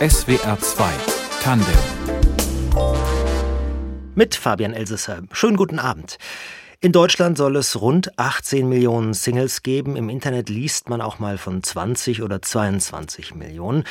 SWR 0.00 0.58
2 0.58 0.92
Tandem 1.40 1.72
mit 4.16 4.34
Fabian 4.34 4.74
Elsesser. 4.74 5.22
Schönen 5.30 5.56
guten 5.56 5.78
Abend. 5.78 6.18
In 6.80 6.90
Deutschland 6.90 7.38
soll 7.38 7.54
es 7.54 7.80
rund 7.80 8.18
18 8.18 8.68
Millionen 8.68 9.14
Singles 9.14 9.62
geben. 9.62 9.94
Im 9.94 10.08
Internet 10.08 10.48
liest 10.48 10.88
man 10.88 11.00
auch 11.00 11.20
mal 11.20 11.38
von 11.38 11.62
20 11.62 12.22
oder 12.22 12.42
22 12.42 13.36
Millionen. 13.36 13.84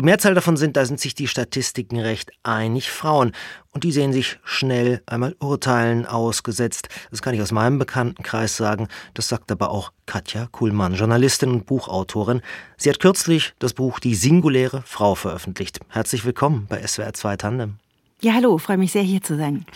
Die 0.00 0.06
Mehrzahl 0.06 0.34
davon 0.34 0.56
sind, 0.56 0.78
da 0.78 0.86
sind 0.86 0.98
sich 0.98 1.14
die 1.14 1.28
Statistiken 1.28 2.00
recht 2.00 2.32
einig, 2.42 2.90
Frauen. 2.90 3.32
Und 3.70 3.84
die 3.84 3.92
sehen 3.92 4.14
sich 4.14 4.38
schnell 4.44 5.02
einmal 5.04 5.36
Urteilen 5.40 6.06
ausgesetzt. 6.06 6.88
Das 7.10 7.20
kann 7.20 7.34
ich 7.34 7.42
aus 7.42 7.52
meinem 7.52 7.78
Bekanntenkreis 7.78 8.56
sagen. 8.56 8.88
Das 9.12 9.28
sagt 9.28 9.52
aber 9.52 9.68
auch 9.68 9.92
Katja 10.06 10.46
Kuhlmann, 10.52 10.94
Journalistin 10.94 11.50
und 11.50 11.66
Buchautorin. 11.66 12.40
Sie 12.78 12.88
hat 12.88 12.98
kürzlich 12.98 13.52
das 13.58 13.74
Buch 13.74 13.98
Die 13.98 14.14
singuläre 14.14 14.82
Frau 14.86 15.14
veröffentlicht. 15.14 15.80
Herzlich 15.90 16.24
willkommen 16.24 16.64
bei 16.70 16.80
SWR 16.80 17.12
2 17.12 17.36
Tandem. 17.36 17.74
Ja, 18.22 18.32
hallo, 18.32 18.56
freue 18.56 18.78
mich 18.78 18.92
sehr 18.92 19.02
hier 19.02 19.20
zu 19.20 19.36
sein. 19.36 19.66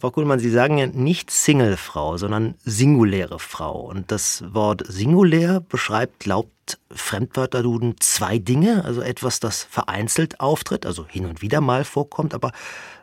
Frau 0.00 0.10
Kuhlmann, 0.10 0.40
Sie 0.40 0.50
sagen 0.50 0.78
ja 0.78 0.88
nicht 0.88 1.30
Single-Frau, 1.30 2.16
sondern 2.16 2.56
singuläre 2.64 3.38
Frau. 3.38 3.82
Und 3.82 4.10
das 4.10 4.42
Wort 4.52 4.82
singulär 4.88 5.60
beschreibt 5.60 6.24
Fremdwörterduden 6.90 7.96
zwei 8.00 8.38
Dinge. 8.38 8.84
Also 8.84 9.00
etwas, 9.00 9.40
das 9.40 9.62
vereinzelt 9.62 10.40
auftritt, 10.40 10.86
also 10.86 11.06
hin 11.06 11.26
und 11.26 11.42
wieder 11.42 11.60
mal 11.60 11.84
vorkommt, 11.84 12.34
aber 12.34 12.52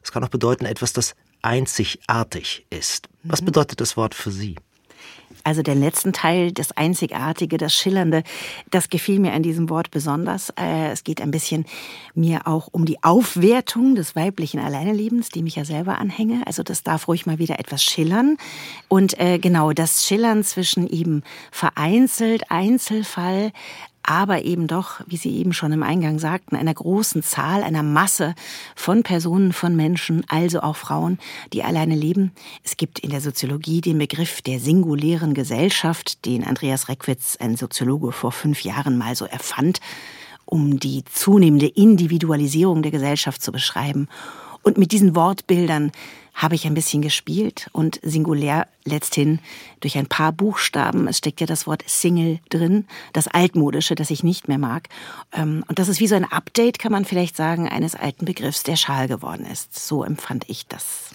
es 0.04 0.12
kann 0.12 0.24
auch 0.24 0.30
bedeuten 0.30 0.66
etwas, 0.66 0.94
das 0.94 1.16
einzigartig 1.42 2.66
ist. 2.70 3.10
Was 3.24 3.42
mhm. 3.42 3.46
bedeutet 3.46 3.82
das 3.82 3.98
Wort 3.98 4.16
für 4.16 4.32
Sie? 4.32 4.56
Also 5.50 5.64
den 5.64 5.80
letzten 5.80 6.14
Teil, 6.14 6.52
das 6.52 6.78
Einzigartige, 6.78 7.58
das 7.58 7.74
Schillernde, 7.74 8.22
das 8.70 8.90
gefiel 8.90 9.20
mir 9.20 9.34
an 9.34 9.42
diesem 9.42 9.72
Wort 9.72 9.90
besonders. 9.90 10.52
Äh, 10.52 10.92
es 10.92 11.04
geht 11.04 11.22
ein 11.22 11.32
bisschen 11.32 11.66
mir 12.14 12.46
auch 12.46 12.70
um 12.72 12.86
die 12.86 13.04
Aufwertung 13.04 13.96
des 13.96 14.16
weiblichen 14.16 14.60
Alleinelebens, 14.60 15.30
die 15.30 15.42
mich 15.42 15.56
ja 15.56 15.66
selber 15.66 15.98
anhänge. 15.98 16.44
Also 16.46 16.62
das 16.62 16.84
darf 16.84 17.08
ruhig 17.08 17.26
mal 17.26 17.40
wieder 17.40 17.58
etwas 17.58 17.84
schillern. 17.84 18.38
Und 18.90 19.20
äh, 19.20 19.40
genau 19.40 19.74
das 19.74 20.06
Schillern 20.06 20.44
zwischen 20.44 20.86
eben 20.88 21.24
vereinzelt, 21.52 22.52
Einzelfall, 22.52 23.52
aber 24.10 24.44
eben 24.44 24.66
doch, 24.66 25.02
wie 25.06 25.18
Sie 25.18 25.38
eben 25.38 25.54
schon 25.54 25.72
im 25.72 25.84
Eingang 25.84 26.18
sagten, 26.18 26.56
einer 26.56 26.74
großen 26.74 27.22
Zahl, 27.22 27.62
einer 27.62 27.84
Masse 27.84 28.34
von 28.76 29.04
Personen, 29.04 29.54
von 29.54 29.76
Menschen, 29.76 30.26
also 30.30 30.62
auch 30.62 30.78
Frauen, 30.78 31.20
die 31.54 31.64
alleine 31.64 31.94
leben. 31.94 32.32
Es 32.64 32.76
gibt 32.76 32.98
in 32.98 33.12
der 33.12 33.22
Soziologie 33.22 33.82
den 33.82 34.00
Begriff 34.00 34.42
der 34.42 34.60
singulären 34.60 35.36
Gesellschaft, 35.36 36.26
den 36.26 36.44
Andreas 36.44 36.90
Reckwitz, 36.90 37.38
ein 37.40 37.56
Soziologe, 37.56 38.12
vor 38.12 38.32
fünf 38.32 38.64
Jahren 38.64 38.98
mal 38.98 39.16
so 39.16 39.26
erfand, 39.26 39.80
um 40.46 40.80
die 40.80 41.04
zunehmende 41.06 41.68
Individualisierung 41.68 42.82
der 42.82 42.92
Gesellschaft 42.92 43.44
zu 43.44 43.52
beschreiben. 43.52 44.08
Und 44.64 44.80
mit 44.80 44.92
diesen 44.92 45.16
Wortbildern 45.16 45.92
habe 46.40 46.56
ich 46.56 46.66
ein 46.66 46.74
bisschen 46.74 47.02
gespielt 47.02 47.70
und 47.74 48.00
singulär 48.02 48.68
letzthin 48.86 49.40
durch 49.82 49.98
ein 49.98 50.08
paar 50.08 50.32
Buchstaben. 50.32 51.08
Es 51.08 51.18
steckt 51.18 51.42
ja 51.42 51.48
das 51.48 51.68
Wort 51.68 51.84
Single 51.86 52.40
drin, 52.50 52.88
das 53.12 53.28
altmodische, 53.28 53.94
das 53.94 54.10
ich 54.10 54.24
nicht 54.24 54.48
mehr 54.48 54.58
mag. 54.58 54.88
Ähm, 55.34 55.66
und 55.68 55.80
das 55.80 55.90
ist 55.90 56.00
wie 56.00 56.08
so 56.08 56.16
ein 56.16 56.24
Update, 56.24 56.80
kann 56.80 56.94
man 56.94 57.04
vielleicht 57.04 57.36
sagen, 57.36 57.68
eines 57.68 57.94
alten 57.94 58.24
Begriffs, 58.24 58.64
der 58.64 58.78
schal 58.78 59.10
geworden 59.10 59.46
ist. 59.46 59.78
So 59.78 60.04
empfand 60.04 60.46
ich 60.48 60.66
das. 60.66 61.12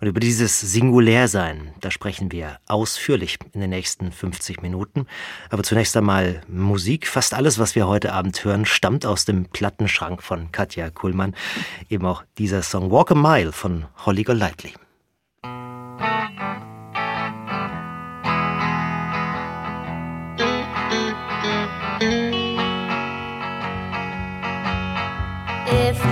Und 0.00 0.06
über 0.06 0.20
dieses 0.20 0.60
Singulärsein, 0.60 1.72
da 1.80 1.90
sprechen 1.90 2.30
wir 2.30 2.58
ausführlich 2.66 3.38
in 3.52 3.60
den 3.60 3.70
nächsten 3.70 4.12
50 4.12 4.62
Minuten. 4.62 5.06
Aber 5.50 5.62
zunächst 5.62 5.96
einmal 5.96 6.42
Musik. 6.48 7.06
Fast 7.06 7.34
alles, 7.34 7.58
was 7.58 7.74
wir 7.74 7.88
heute 7.88 8.12
Abend 8.12 8.44
hören, 8.44 8.64
stammt 8.64 9.06
aus 9.06 9.24
dem 9.24 9.46
Plattenschrank 9.46 10.22
von 10.22 10.52
Katja 10.52 10.90
Kuhlmann. 10.90 11.34
Eben 11.88 12.06
auch 12.06 12.22
dieser 12.38 12.62
Song 12.62 12.90
Walk 12.90 13.10
a 13.10 13.14
Mile 13.14 13.52
von 13.52 13.86
Holly 14.04 14.22
Golightly. 14.22 14.74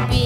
got 0.09 0.26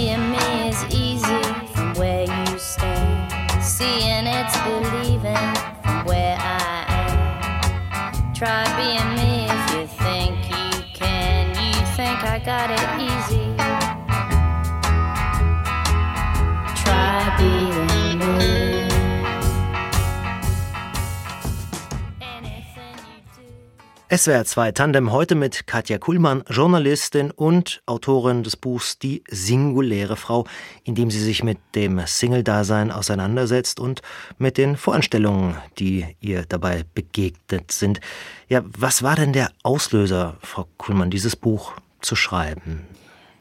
SWR 24.13 24.45
2 24.45 24.73
Tandem 24.73 25.13
heute 25.13 25.37
mit 25.37 25.69
Katja 25.69 25.97
Kuhlmann, 25.99 26.43
Journalistin 26.51 27.31
und 27.31 27.81
Autorin 27.87 28.43
des 28.43 28.57
Buchs 28.57 28.99
Die 28.99 29.23
singuläre 29.29 30.17
Frau, 30.17 30.47
in 30.83 30.97
dem 30.97 31.13
sie 31.13 31.21
sich 31.21 31.45
mit 31.45 31.59
dem 31.77 32.05
Single-Dasein 32.05 32.91
auseinandersetzt 32.91 33.79
und 33.79 34.03
mit 34.37 34.59
den 34.59 34.77
Vorstellungen, 34.77 35.57
die 35.79 36.17
ihr 36.21 36.45
dabei 36.45 36.85
begegnet 36.93 37.71
sind. 37.71 38.01
Ja, 38.49 38.63
was 38.65 39.05
war 39.05 39.15
denn 39.15 39.33
der 39.33 39.53
Auslöser, 39.63 40.39
Frau 40.43 40.67
Kuhlmann, 40.77 41.11
dieses 41.11 41.37
Buch 41.37 41.75
zu 42.01 42.17
schreiben? 42.17 42.89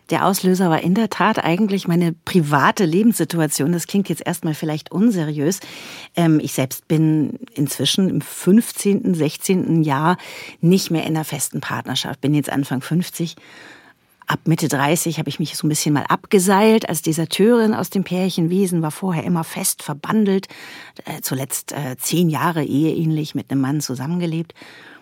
Der 0.09 0.25
Auslöser 0.25 0.70
war 0.70 0.81
in 0.81 0.96
der 0.96 1.09
Tat 1.09 1.44
eigentlich 1.44 1.88
meine 1.88 2.14
private 2.14 2.86
Lebenssituation. 2.86 3.72
Das 3.72 3.86
klingt 3.86 4.09
jetzt 4.09 4.25
erstmal 4.25 4.56
vielleicht 4.56 4.92
unseriös. 4.92 5.59
Ähm, 6.16 6.40
ich 6.40 6.53
selbst 6.53 6.88
bin 6.88 7.40
inzwischen 7.53 8.09
im 8.09 8.22
15., 8.22 9.14
16. 9.14 9.84
Jahr 9.84 10.18
nicht 10.62 10.90
mehr 10.90 11.03
in 11.03 11.16
einer 11.16 11.25
festen 11.25 11.62
Partnerschaft. 11.62 12.22
Bin 12.22 12.34
jetzt 12.34 12.52
Anfang 12.52 12.81
50. 12.81 13.36
Ab 14.25 14.40
Mitte 14.46 14.68
30 14.68 15.19
habe 15.19 15.30
ich 15.30 15.40
mich 15.40 15.58
so 15.58 15.66
ein 15.66 15.69
bisschen 15.69 15.94
mal 15.94 16.06
abgeseilt 16.08 16.88
als 16.88 17.02
Deserteurin 17.02 17.74
aus 17.74 17.90
dem 17.90 18.03
Pärchenwesen, 18.03 18.84
war 18.84 18.92
vorher 18.92 19.24
immer 19.24 19.44
fest 19.44 19.81
verbandelt, 19.81 20.48
äh, 21.06 21.22
zuletzt 21.22 21.72
äh, 21.72 21.98
zehn 21.98 22.30
Jahre 22.30 22.64
eheähnlich 22.64 23.34
mit 23.34 23.50
einem 23.50 23.62
Mann 23.62 23.81
zusammengelebt. 23.81 24.53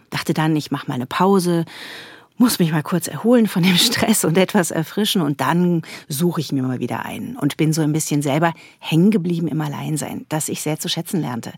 Dachte 0.09 0.33
dann, 0.33 0.55
ich 0.55 0.71
mache 0.71 0.87
mal 0.87 0.93
eine 0.93 1.07
Pause 1.07 1.65
muss 2.37 2.59
mich 2.59 2.71
mal 2.71 2.83
kurz 2.83 3.07
erholen 3.07 3.47
von 3.47 3.63
dem 3.63 3.75
Stress 3.77 4.23
und 4.23 4.37
etwas 4.37 4.71
erfrischen 4.71 5.21
und 5.21 5.41
dann 5.41 5.81
suche 6.07 6.41
ich 6.41 6.51
mir 6.51 6.63
mal 6.63 6.79
wieder 6.79 7.05
ein 7.05 7.35
und 7.35 7.57
bin 7.57 7.73
so 7.73 7.81
ein 7.81 7.93
bisschen 7.93 8.21
selber 8.21 8.53
hängen 8.79 9.11
geblieben 9.11 9.47
im 9.47 9.59
Alleinsein, 9.61 10.25
das 10.29 10.49
ich 10.49 10.61
sehr 10.61 10.79
zu 10.79 10.89
schätzen 10.89 11.21
lernte. 11.21 11.53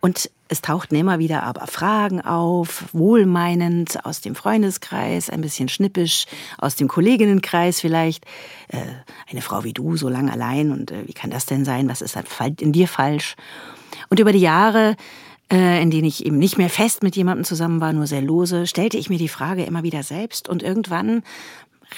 Und 0.00 0.30
es 0.48 0.62
tauchten 0.62 0.96
immer 0.96 1.18
wieder 1.18 1.44
aber 1.44 1.66
Fragen 1.66 2.20
auf, 2.20 2.86
wohlmeinend 2.92 4.04
aus 4.04 4.20
dem 4.20 4.34
Freundeskreis, 4.34 5.30
ein 5.30 5.40
bisschen 5.40 5.68
schnippisch 5.68 6.26
aus 6.58 6.76
dem 6.76 6.88
Kolleginnenkreis 6.88 7.80
vielleicht. 7.80 8.24
Äh, 8.68 8.78
eine 9.30 9.42
Frau 9.42 9.64
wie 9.64 9.72
du, 9.72 9.96
so 9.96 10.08
lang 10.08 10.28
allein 10.28 10.72
und 10.72 10.90
äh, 10.90 11.06
wie 11.06 11.12
kann 11.12 11.30
das 11.30 11.46
denn 11.46 11.64
sein? 11.64 11.88
Was 11.88 12.02
ist 12.02 12.18
in 12.60 12.72
dir 12.72 12.88
falsch? 12.88 13.36
Und 14.08 14.18
über 14.18 14.32
die 14.32 14.40
Jahre 14.40 14.96
in 15.82 15.90
denen 15.90 16.06
ich 16.06 16.24
eben 16.24 16.38
nicht 16.38 16.58
mehr 16.58 16.70
fest 16.70 17.02
mit 17.02 17.16
jemandem 17.16 17.44
zusammen 17.44 17.80
war, 17.80 17.92
nur 17.92 18.06
sehr 18.06 18.22
lose, 18.22 18.66
stellte 18.66 18.96
ich 18.96 19.10
mir 19.10 19.18
die 19.18 19.28
Frage 19.28 19.64
immer 19.64 19.82
wieder 19.82 20.02
selbst. 20.02 20.48
Und 20.48 20.62
irgendwann, 20.62 21.22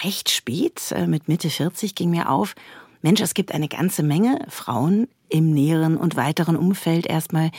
recht 0.03 0.31
spät, 0.31 0.93
äh, 0.93 1.07
mit 1.07 1.29
Mitte 1.29 1.51
40, 1.51 1.95
ging 1.95 2.11
mir 2.11 2.31
auf, 2.31 2.55
Mensch, 3.03 3.21
es 3.21 3.35
gibt 3.35 3.53
eine 3.53 3.69
ganze 3.69 4.03
Menge 4.03 4.45
Frauen 4.49 5.09
im 5.29 5.53
näheren 5.53 5.97
und 5.97 6.17
weiteren 6.17 6.57
Umfeld 6.57 7.07
erstmal, 7.07 7.51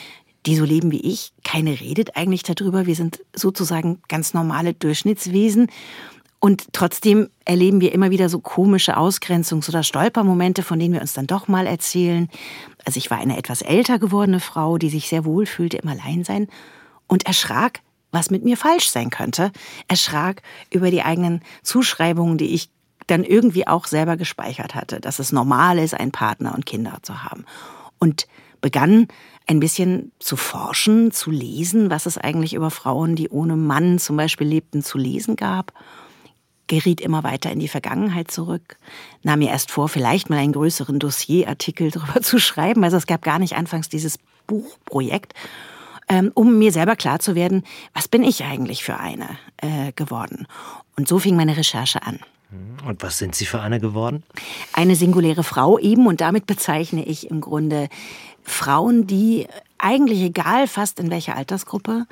die 0.46 0.56
so 0.56 0.64
leben 0.64 0.90
wie 0.90 1.00
ich. 1.00 1.32
Keine 1.44 1.80
redet 1.80 2.16
eigentlich 2.16 2.42
darüber. 2.42 2.86
Wir 2.86 2.94
sind 2.94 3.20
sozusagen 3.34 4.00
ganz 4.08 4.34
normale 4.34 4.74
Durchschnittswesen. 4.74 5.68
Und 6.44 6.74
trotzdem 6.74 7.30
erleben 7.46 7.80
wir 7.80 7.92
immer 7.92 8.10
wieder 8.10 8.28
so 8.28 8.38
komische 8.38 8.98
Ausgrenzungs- 8.98 9.70
oder 9.70 9.82
Stolpermomente, 9.82 10.62
von 10.62 10.78
denen 10.78 10.92
wir 10.92 11.00
uns 11.00 11.14
dann 11.14 11.26
doch 11.26 11.48
mal 11.48 11.66
erzählen. 11.66 12.28
Also 12.84 12.98
ich 12.98 13.10
war 13.10 13.16
eine 13.16 13.38
etwas 13.38 13.62
älter 13.62 13.98
gewordene 13.98 14.40
Frau, 14.40 14.76
die 14.76 14.90
sich 14.90 15.08
sehr 15.08 15.24
wohl 15.24 15.46
fühlte 15.46 15.78
im 15.78 15.88
Alleinsein 15.88 16.48
und 17.06 17.24
erschrak, 17.24 17.80
was 18.12 18.28
mit 18.28 18.44
mir 18.44 18.58
falsch 18.58 18.90
sein 18.90 19.08
könnte. 19.08 19.52
Erschrak 19.88 20.42
über 20.68 20.90
die 20.90 21.00
eigenen 21.00 21.40
Zuschreibungen, 21.62 22.36
die 22.36 22.54
ich 22.54 22.68
dann 23.06 23.24
irgendwie 23.24 23.66
auch 23.66 23.86
selber 23.86 24.18
gespeichert 24.18 24.74
hatte, 24.74 25.00
dass 25.00 25.20
es 25.20 25.32
normal 25.32 25.78
ist, 25.78 25.94
einen 25.94 26.12
Partner 26.12 26.54
und 26.54 26.66
Kinder 26.66 26.98
zu 27.00 27.24
haben. 27.24 27.46
Und 27.98 28.26
begann 28.60 29.08
ein 29.46 29.60
bisschen 29.60 30.12
zu 30.18 30.36
forschen, 30.36 31.10
zu 31.10 31.30
lesen, 31.30 31.88
was 31.88 32.04
es 32.04 32.18
eigentlich 32.18 32.52
über 32.52 32.68
Frauen, 32.68 33.16
die 33.16 33.30
ohne 33.30 33.56
Mann 33.56 33.98
zum 33.98 34.18
Beispiel 34.18 34.46
lebten, 34.46 34.82
zu 34.82 34.98
lesen 34.98 35.36
gab 35.36 35.72
geriet 36.66 37.00
immer 37.00 37.22
weiter 37.24 37.50
in 37.50 37.58
die 37.58 37.68
Vergangenheit 37.68 38.30
zurück, 38.30 38.78
nahm 39.22 39.40
mir 39.40 39.50
erst 39.50 39.70
vor, 39.70 39.88
vielleicht 39.88 40.30
mal 40.30 40.38
einen 40.38 40.52
größeren 40.52 40.98
Dossierartikel 40.98 41.90
darüber 41.92 42.20
zu 42.20 42.38
schreiben. 42.38 42.84
Also 42.84 42.96
es 42.96 43.06
gab 43.06 43.22
gar 43.22 43.38
nicht 43.38 43.56
anfangs 43.56 43.88
dieses 43.88 44.18
Buchprojekt, 44.46 45.34
ähm, 46.08 46.30
um 46.34 46.58
mir 46.58 46.72
selber 46.72 46.96
klar 46.96 47.18
zu 47.18 47.34
werden, 47.34 47.64
was 47.94 48.08
bin 48.08 48.22
ich 48.22 48.44
eigentlich 48.44 48.84
für 48.84 48.98
eine 48.98 49.28
äh, 49.58 49.92
geworden. 49.92 50.46
Und 50.96 51.08
so 51.08 51.18
fing 51.18 51.36
meine 51.36 51.56
Recherche 51.56 52.02
an. 52.02 52.20
Und 52.86 53.02
was 53.02 53.18
sind 53.18 53.34
Sie 53.34 53.46
für 53.46 53.60
eine 53.60 53.80
geworden? 53.80 54.22
Eine 54.72 54.94
singuläre 54.94 55.42
Frau 55.42 55.78
eben 55.78 56.06
und 56.06 56.20
damit 56.20 56.46
bezeichne 56.46 57.04
ich 57.04 57.30
im 57.30 57.40
Grunde 57.40 57.88
Frauen, 58.44 59.06
die 59.06 59.48
eigentlich 59.78 60.20
egal 60.20 60.68
fast 60.68 61.00
in 61.00 61.10
welcher 61.10 61.34
Altersgruppe 61.36 62.06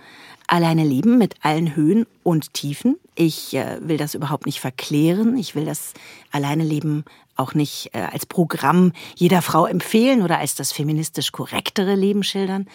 alleine 0.47 0.85
leben 0.85 1.19
mit 1.19 1.35
allen 1.43 1.77
Höhen 1.77 2.07
und 2.23 2.55
Tiefen. 2.55 2.97
Ich 3.15 3.55
äh, 3.55 3.79
will 3.81 3.97
das 3.97 4.15
überhaupt 4.15 4.47
nicht 4.47 4.61
verklären. 4.61 5.37
Ich 5.37 5.55
will 5.55 5.65
das 5.65 5.93
alleine 6.31 6.65
leben 6.65 7.05
auch 7.37 7.55
nicht 7.55 7.91
äh, 7.95 8.01
als 8.01 8.27
Programm 8.27 8.93
jeder 9.17 9.43
Frau 9.43 9.67
empfehlen 9.67 10.23
oder 10.23 10.39
als 10.39 10.55
das 10.55 10.73
feministisch 10.73 11.33
korrektere 11.33 11.95
Leben 11.95 12.23
schildern. 12.23 12.67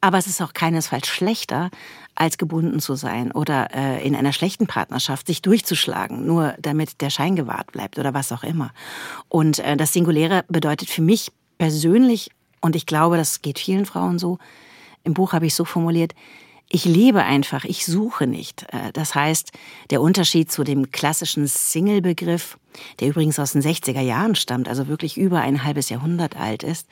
Aber 0.00 0.18
es 0.18 0.26
ist 0.26 0.42
auch 0.42 0.52
keinesfalls 0.52 1.08
schlechter, 1.08 1.70
als 2.14 2.38
gebunden 2.38 2.78
zu 2.78 2.94
sein 2.94 3.32
oder 3.32 3.74
äh, 3.74 4.06
in 4.06 4.14
einer 4.14 4.32
schlechten 4.32 4.66
Partnerschaft 4.66 5.26
sich 5.26 5.42
durchzuschlagen, 5.42 6.26
nur 6.26 6.54
damit 6.60 7.00
der 7.00 7.10
Schein 7.10 7.36
gewahrt 7.36 7.72
bleibt 7.72 7.98
oder 7.98 8.14
was 8.14 8.30
auch 8.30 8.44
immer. 8.44 8.70
Und 9.28 9.58
äh, 9.60 9.76
das 9.76 9.92
Singuläre 9.92 10.44
bedeutet 10.48 10.90
für 10.90 11.02
mich 11.02 11.32
persönlich, 11.58 12.30
und 12.60 12.76
ich 12.76 12.86
glaube, 12.86 13.16
das 13.16 13.42
geht 13.42 13.58
vielen 13.58 13.86
Frauen 13.86 14.18
so, 14.18 14.38
im 15.02 15.14
Buch 15.14 15.32
habe 15.32 15.46
ich 15.46 15.54
so 15.54 15.64
formuliert, 15.64 16.14
ich 16.74 16.84
lebe 16.86 17.22
einfach, 17.22 17.64
ich 17.64 17.86
suche 17.86 18.26
nicht. 18.26 18.66
Äh, 18.72 18.92
das 18.92 19.14
heißt, 19.14 19.52
der 19.90 20.00
Unterschied 20.00 20.50
zu 20.50 20.64
dem 20.64 20.90
klassischen 20.90 21.46
Single-Begriff, 21.46 22.58
der 22.98 23.08
übrigens 23.08 23.38
aus 23.38 23.52
den 23.52 23.62
60er 23.62 24.00
Jahren 24.00 24.34
stammt, 24.34 24.68
also 24.68 24.88
wirklich 24.88 25.16
über 25.16 25.40
ein 25.40 25.62
halbes 25.62 25.88
Jahrhundert 25.88 26.36
alt 26.36 26.64
ist, 26.64 26.88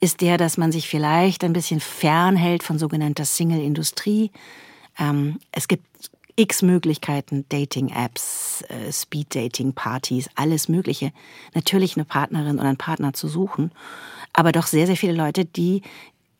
ist 0.00 0.22
der, 0.22 0.38
dass 0.38 0.56
man 0.56 0.72
sich 0.72 0.88
vielleicht 0.88 1.44
ein 1.44 1.52
bisschen 1.52 1.80
fernhält 1.80 2.62
von 2.62 2.78
sogenannter 2.78 3.26
Single-Industrie. 3.26 4.30
Ähm, 4.98 5.40
es 5.52 5.68
gibt 5.68 5.84
x 6.36 6.62
Möglichkeiten, 6.62 7.44
Dating-Apps, 7.50 8.62
äh, 8.68 8.90
Speed-Dating-Partys, 8.90 10.30
alles 10.36 10.70
Mögliche. 10.70 11.12
Natürlich 11.54 11.96
eine 11.96 12.06
Partnerin 12.06 12.58
oder 12.58 12.68
einen 12.68 12.78
Partner 12.78 13.12
zu 13.12 13.28
suchen, 13.28 13.72
aber 14.32 14.52
doch 14.52 14.68
sehr, 14.68 14.86
sehr 14.86 14.96
viele 14.96 15.12
Leute, 15.12 15.44
die 15.44 15.82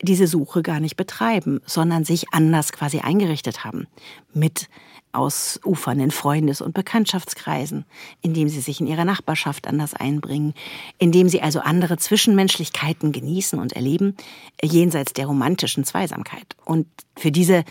diese 0.03 0.27
Suche 0.27 0.63
gar 0.63 0.81
nicht 0.81 0.97
betreiben, 0.97 1.61
sondern 1.67 2.05
sich 2.05 2.33
anders 2.33 2.73
quasi 2.73 3.01
eingerichtet 3.01 3.65
haben. 3.65 3.87
Mit 4.33 4.69
ausufernden 5.13 6.11
Freundes- 6.11 6.61
und 6.61 6.75
Bekanntschaftskreisen, 6.75 7.85
indem 8.21 8.49
sie 8.49 8.61
sich 8.61 8.81
in 8.81 8.87
ihrer 8.87 9.05
Nachbarschaft 9.05 9.67
anders 9.67 9.95
einbringen, 9.95 10.55
indem 10.99 11.29
sie 11.29 11.43
also 11.43 11.61
andere 11.61 11.97
Zwischenmenschlichkeiten 11.97 13.11
genießen 13.11 13.59
und 13.59 13.73
erleben, 13.73 14.17
jenseits 14.63 15.15
der 15.15 15.27
romantischen 15.27 15.85
Zweisamkeit. 15.85 16.57
Und 16.65 16.87
für 17.17 17.33
diese, 17.33 17.65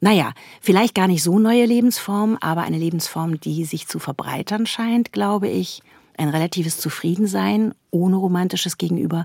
naja, 0.00 0.32
vielleicht 0.60 0.94
gar 0.94 1.08
nicht 1.08 1.22
so 1.22 1.38
neue 1.38 1.66
Lebensform, 1.66 2.38
aber 2.40 2.62
eine 2.62 2.78
Lebensform, 2.78 3.38
die 3.38 3.64
sich 3.64 3.86
zu 3.86 3.98
verbreitern 3.98 4.66
scheint, 4.66 5.12
glaube 5.12 5.48
ich, 5.48 5.82
ein 6.16 6.30
relatives 6.30 6.78
Zufriedensein 6.78 7.74
ohne 7.90 8.16
romantisches 8.16 8.76
Gegenüber 8.76 9.24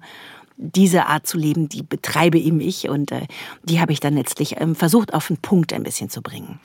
diese 0.63 1.07
Art 1.07 1.27
zu 1.27 1.37
leben, 1.37 1.67
die 1.67 1.83
betreibe 1.83 2.39
eben 2.39 2.61
ich 2.61 2.87
und 2.87 3.11
äh, 3.11 3.27
die 3.63 3.81
habe 3.81 3.91
ich 3.91 3.99
dann 3.99 4.15
letztlich 4.15 4.59
ähm, 4.61 4.75
versucht 4.75 5.13
auf 5.13 5.27
den 5.27 5.37
Punkt 5.37 5.73
ein 5.73 5.83
bisschen 5.83 6.09
zu 6.09 6.21
bringen. 6.21 6.59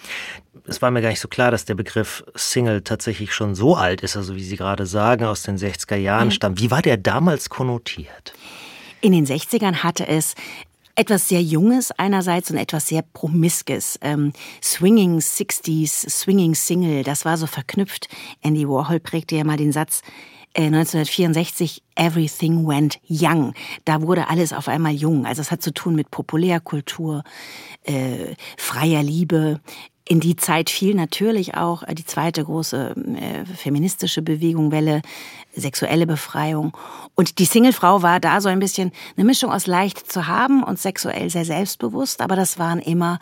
Es 0.66 0.80
war 0.80 0.90
mir 0.90 1.02
gar 1.02 1.08
nicht 1.08 1.20
so 1.20 1.28
klar, 1.28 1.50
dass 1.50 1.64
der 1.64 1.74
Begriff 1.74 2.24
Single 2.34 2.82
tatsächlich 2.82 3.34
schon 3.34 3.54
so 3.54 3.74
alt 3.74 4.02
ist, 4.02 4.16
also 4.16 4.36
wie 4.36 4.44
Sie 4.44 4.56
gerade 4.56 4.86
sagen, 4.86 5.24
aus 5.24 5.42
den 5.42 5.56
60er 5.56 5.96
Jahren 5.96 6.28
mhm. 6.28 6.32
stammt. 6.32 6.60
Wie 6.60 6.70
war 6.70 6.82
der 6.82 6.96
damals 6.96 7.48
konnotiert? 7.48 8.34
In 9.00 9.12
den 9.12 9.26
60ern 9.26 9.82
hatte 9.82 10.06
es 10.06 10.34
etwas 10.94 11.28
sehr 11.28 11.42
Junges 11.42 11.92
einerseits 11.92 12.50
und 12.50 12.56
etwas 12.56 12.88
sehr 12.88 13.02
Promiskes. 13.02 13.98
Ähm, 14.02 14.32
Swinging 14.62 15.18
60s, 15.18 16.10
Swinging 16.10 16.54
Single, 16.54 17.04
das 17.04 17.24
war 17.24 17.36
so 17.36 17.46
verknüpft. 17.46 18.08
Andy 18.42 18.68
Warhol 18.68 19.00
prägte 19.00 19.36
ja 19.36 19.44
mal 19.44 19.56
den 19.56 19.72
Satz, 19.72 20.02
1964 20.56 21.82
äh, 21.96 22.06
Everything 22.06 22.66
Went 22.66 22.98
Young. 23.08 23.54
Da 23.84 24.02
wurde 24.02 24.28
alles 24.28 24.52
auf 24.52 24.68
einmal 24.68 24.92
jung. 24.92 25.26
Also 25.26 25.42
es 25.42 25.50
hat 25.50 25.62
zu 25.62 25.72
tun 25.72 25.94
mit 25.94 26.10
Populärkultur, 26.10 27.22
äh, 27.84 28.34
freier 28.56 29.02
Liebe. 29.02 29.60
In 30.04 30.20
die 30.20 30.36
Zeit 30.36 30.70
fiel 30.70 30.94
natürlich 30.94 31.54
auch 31.54 31.82
die 31.84 32.04
zweite 32.04 32.42
große 32.42 32.94
äh, 32.96 33.44
feministische 33.44 34.22
Bewegung, 34.22 34.72
Welle, 34.72 35.02
sexuelle 35.54 36.06
Befreiung. 36.06 36.76
Und 37.14 37.38
die 37.38 37.44
Singlefrau 37.44 38.02
war 38.02 38.18
da 38.18 38.40
so 38.40 38.48
ein 38.48 38.58
bisschen 38.58 38.92
eine 39.16 39.26
Mischung 39.26 39.52
aus 39.52 39.66
leicht 39.66 40.10
zu 40.10 40.26
haben 40.26 40.62
und 40.62 40.78
sexuell 40.78 41.28
sehr 41.28 41.44
selbstbewusst, 41.44 42.22
aber 42.22 42.36
das 42.36 42.58
waren 42.58 42.78
immer 42.78 43.18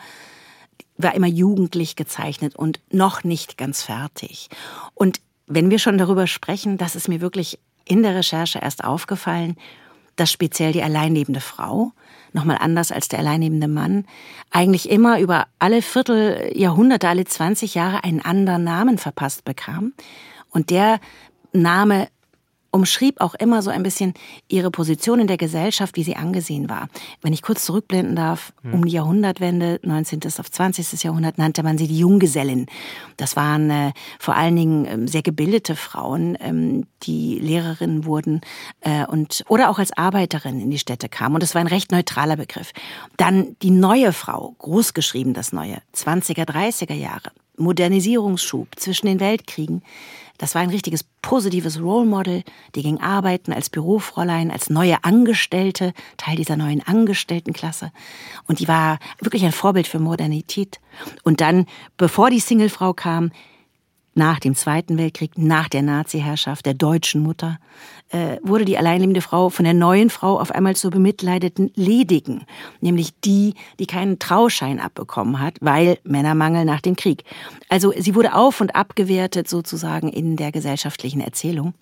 war 0.99 1.13
immer 1.13 1.27
jugendlich 1.27 1.95
gezeichnet 1.95 2.55
und 2.55 2.79
noch 2.91 3.23
nicht 3.23 3.57
ganz 3.57 3.83
fertig. 3.83 4.49
Und 4.95 5.21
wenn 5.47 5.71
wir 5.71 5.79
schon 5.79 5.97
darüber 5.97 6.27
sprechen, 6.27 6.77
das 6.77 6.95
ist 6.95 7.07
mir 7.07 7.21
wirklich 7.21 7.59
in 7.85 8.03
der 8.03 8.15
Recherche 8.15 8.59
erst 8.59 8.83
aufgefallen, 8.83 9.55
dass 10.17 10.31
speziell 10.31 10.73
die 10.73 10.83
alleinlebende 10.83 11.39
Frau, 11.39 11.93
nochmal 12.33 12.57
anders 12.59 12.91
als 12.91 13.07
der 13.07 13.19
alleinlebende 13.19 13.67
Mann, 13.67 14.05
eigentlich 14.51 14.89
immer 14.89 15.19
über 15.19 15.47
alle 15.59 15.81
Vierteljahrhunderte, 15.81 17.07
alle 17.07 17.25
20 17.25 17.75
Jahre 17.75 18.03
einen 18.03 18.21
anderen 18.21 18.63
Namen 18.63 18.97
verpasst 18.97 19.45
bekam. 19.45 19.93
Und 20.49 20.69
der 20.69 20.99
Name 21.53 22.09
umschrieb 22.77 23.19
auch 23.19 23.33
immer 23.33 23.61
so 23.61 23.69
ein 23.71 23.83
bisschen 23.83 24.13
ihre 24.47 24.71
Position 24.71 25.19
in 25.19 25.27
der 25.27 25.37
Gesellschaft, 25.37 25.97
wie 25.97 26.03
sie 26.03 26.15
angesehen 26.15 26.69
war. 26.69 26.89
Wenn 27.21 27.33
ich 27.33 27.41
kurz 27.41 27.65
zurückblenden 27.65 28.15
darf, 28.15 28.53
hm. 28.61 28.73
um 28.75 28.85
die 28.85 28.91
Jahrhundertwende, 28.91 29.79
19. 29.83 30.21
auf 30.37 30.51
20. 30.51 31.03
Jahrhundert, 31.03 31.37
nannte 31.37 31.63
man 31.63 31.77
sie 31.77 31.87
die 31.87 31.97
Junggesellen. 31.97 32.67
Das 33.17 33.35
waren 33.35 33.69
äh, 33.69 33.91
vor 34.19 34.35
allen 34.35 34.55
Dingen 34.55 34.85
ähm, 34.85 35.07
sehr 35.07 35.23
gebildete 35.23 35.75
Frauen, 35.75 36.37
ähm, 36.39 36.85
die 37.03 37.39
Lehrerinnen 37.39 38.05
wurden 38.05 38.41
äh, 38.81 39.05
und 39.05 39.43
oder 39.47 39.69
auch 39.69 39.79
als 39.79 39.97
Arbeiterinnen 39.97 40.61
in 40.61 40.69
die 40.69 40.79
Städte 40.79 41.09
kamen. 41.09 41.35
Und 41.35 41.43
das 41.43 41.55
war 41.55 41.61
ein 41.61 41.67
recht 41.67 41.91
neutraler 41.91 42.37
Begriff. 42.37 42.71
Dann 43.17 43.57
die 43.63 43.71
neue 43.71 44.13
Frau, 44.13 44.55
großgeschrieben 44.59 45.33
das 45.33 45.51
Neue, 45.51 45.81
20er, 45.95 46.45
30er 46.45 46.93
Jahre. 46.93 47.31
Modernisierungsschub 47.57 48.67
zwischen 48.75 49.07
den 49.07 49.19
Weltkriegen. 49.19 49.81
Das 50.37 50.55
war 50.55 50.61
ein 50.61 50.69
richtiges 50.69 51.03
positives 51.21 51.79
Role 51.81 52.05
Model. 52.05 52.43
Die 52.75 52.83
ging 52.83 52.99
arbeiten 52.99 53.53
als 53.53 53.69
Bürofräulein, 53.69 54.51
als 54.51 54.69
neue 54.69 55.03
Angestellte, 55.03 55.93
Teil 56.17 56.35
dieser 56.35 56.57
neuen 56.57 56.85
Angestelltenklasse. 56.85 57.91
Und 58.47 58.59
die 58.59 58.67
war 58.67 58.99
wirklich 59.19 59.43
ein 59.43 59.51
Vorbild 59.51 59.87
für 59.87 59.99
Modernität. 59.99 60.79
Und 61.23 61.41
dann, 61.41 61.65
bevor 61.97 62.29
die 62.29 62.39
Singlefrau 62.39 62.93
kam, 62.93 63.31
nach 64.17 64.39
dem 64.39 64.55
Zweiten 64.55 64.97
Weltkrieg, 64.97 65.37
nach 65.37 65.69
der 65.69 65.83
Nazi-Herrschaft 65.83 66.65
der 66.65 66.73
deutschen 66.73 67.21
Mutter, 67.21 67.59
äh, 68.09 68.37
wurde 68.41 68.65
die 68.65 68.77
alleinlebende 68.77 69.21
Frau 69.21 69.49
von 69.49 69.63
der 69.63 69.73
neuen 69.73 70.09
Frau 70.09 70.39
auf 70.39 70.51
einmal 70.51 70.75
zur 70.75 70.91
bemitleideten 70.91 71.71
Ledigen, 71.75 72.45
nämlich 72.81 73.13
die, 73.21 73.53
die 73.79 73.85
keinen 73.85 74.19
Trauschein 74.19 74.79
abbekommen 74.79 75.39
hat, 75.39 75.55
weil 75.61 75.99
Männermangel 76.03 76.65
nach 76.65 76.81
dem 76.81 76.95
Krieg. 76.95 77.23
Also 77.69 77.93
sie 77.97 78.15
wurde 78.15 78.33
auf 78.33 78.59
und 78.59 78.75
abgewertet 78.75 79.47
sozusagen 79.47 80.09
in 80.09 80.35
der 80.35 80.51
gesellschaftlichen 80.51 81.21
Erzählung. 81.21 81.73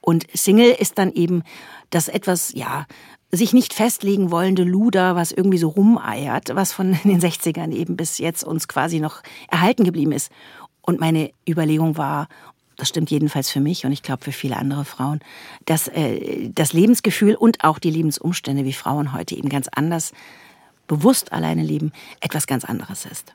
Und 0.00 0.26
Single 0.34 0.70
ist 0.70 0.98
dann 0.98 1.12
eben 1.12 1.42
das 1.90 2.08
etwas, 2.08 2.52
ja, 2.54 2.86
sich 3.34 3.54
nicht 3.54 3.72
festlegen 3.72 4.30
wollende 4.30 4.62
Luder, 4.62 5.16
was 5.16 5.32
irgendwie 5.32 5.56
so 5.56 5.68
rumeiert, 5.68 6.54
was 6.54 6.72
von 6.72 6.92
den 7.04 7.20
60ern 7.20 7.72
eben 7.72 7.96
bis 7.96 8.18
jetzt 8.18 8.44
uns 8.44 8.68
quasi 8.68 9.00
noch 9.00 9.22
erhalten 9.48 9.84
geblieben 9.84 10.12
ist. 10.12 10.30
Und 10.82 11.00
meine 11.00 11.30
Überlegung 11.48 11.96
war, 11.96 12.28
das 12.76 12.88
stimmt 12.88 13.10
jedenfalls 13.10 13.50
für 13.50 13.60
mich 13.60 13.86
und 13.86 13.92
ich 13.92 14.02
glaube 14.02 14.24
für 14.24 14.32
viele 14.32 14.56
andere 14.56 14.84
Frauen, 14.84 15.20
dass 15.66 15.88
äh, 15.88 16.50
das 16.52 16.72
Lebensgefühl 16.72 17.34
und 17.34 17.64
auch 17.64 17.78
die 17.78 17.90
Lebensumstände, 17.90 18.64
wie 18.64 18.72
Frauen 18.72 19.12
heute 19.12 19.36
eben 19.36 19.48
ganz 19.48 19.68
anders 19.68 20.12
bewusst 20.88 21.32
alleine 21.32 21.62
leben, 21.62 21.92
etwas 22.20 22.46
ganz 22.46 22.64
anderes 22.64 23.06
ist. 23.06 23.34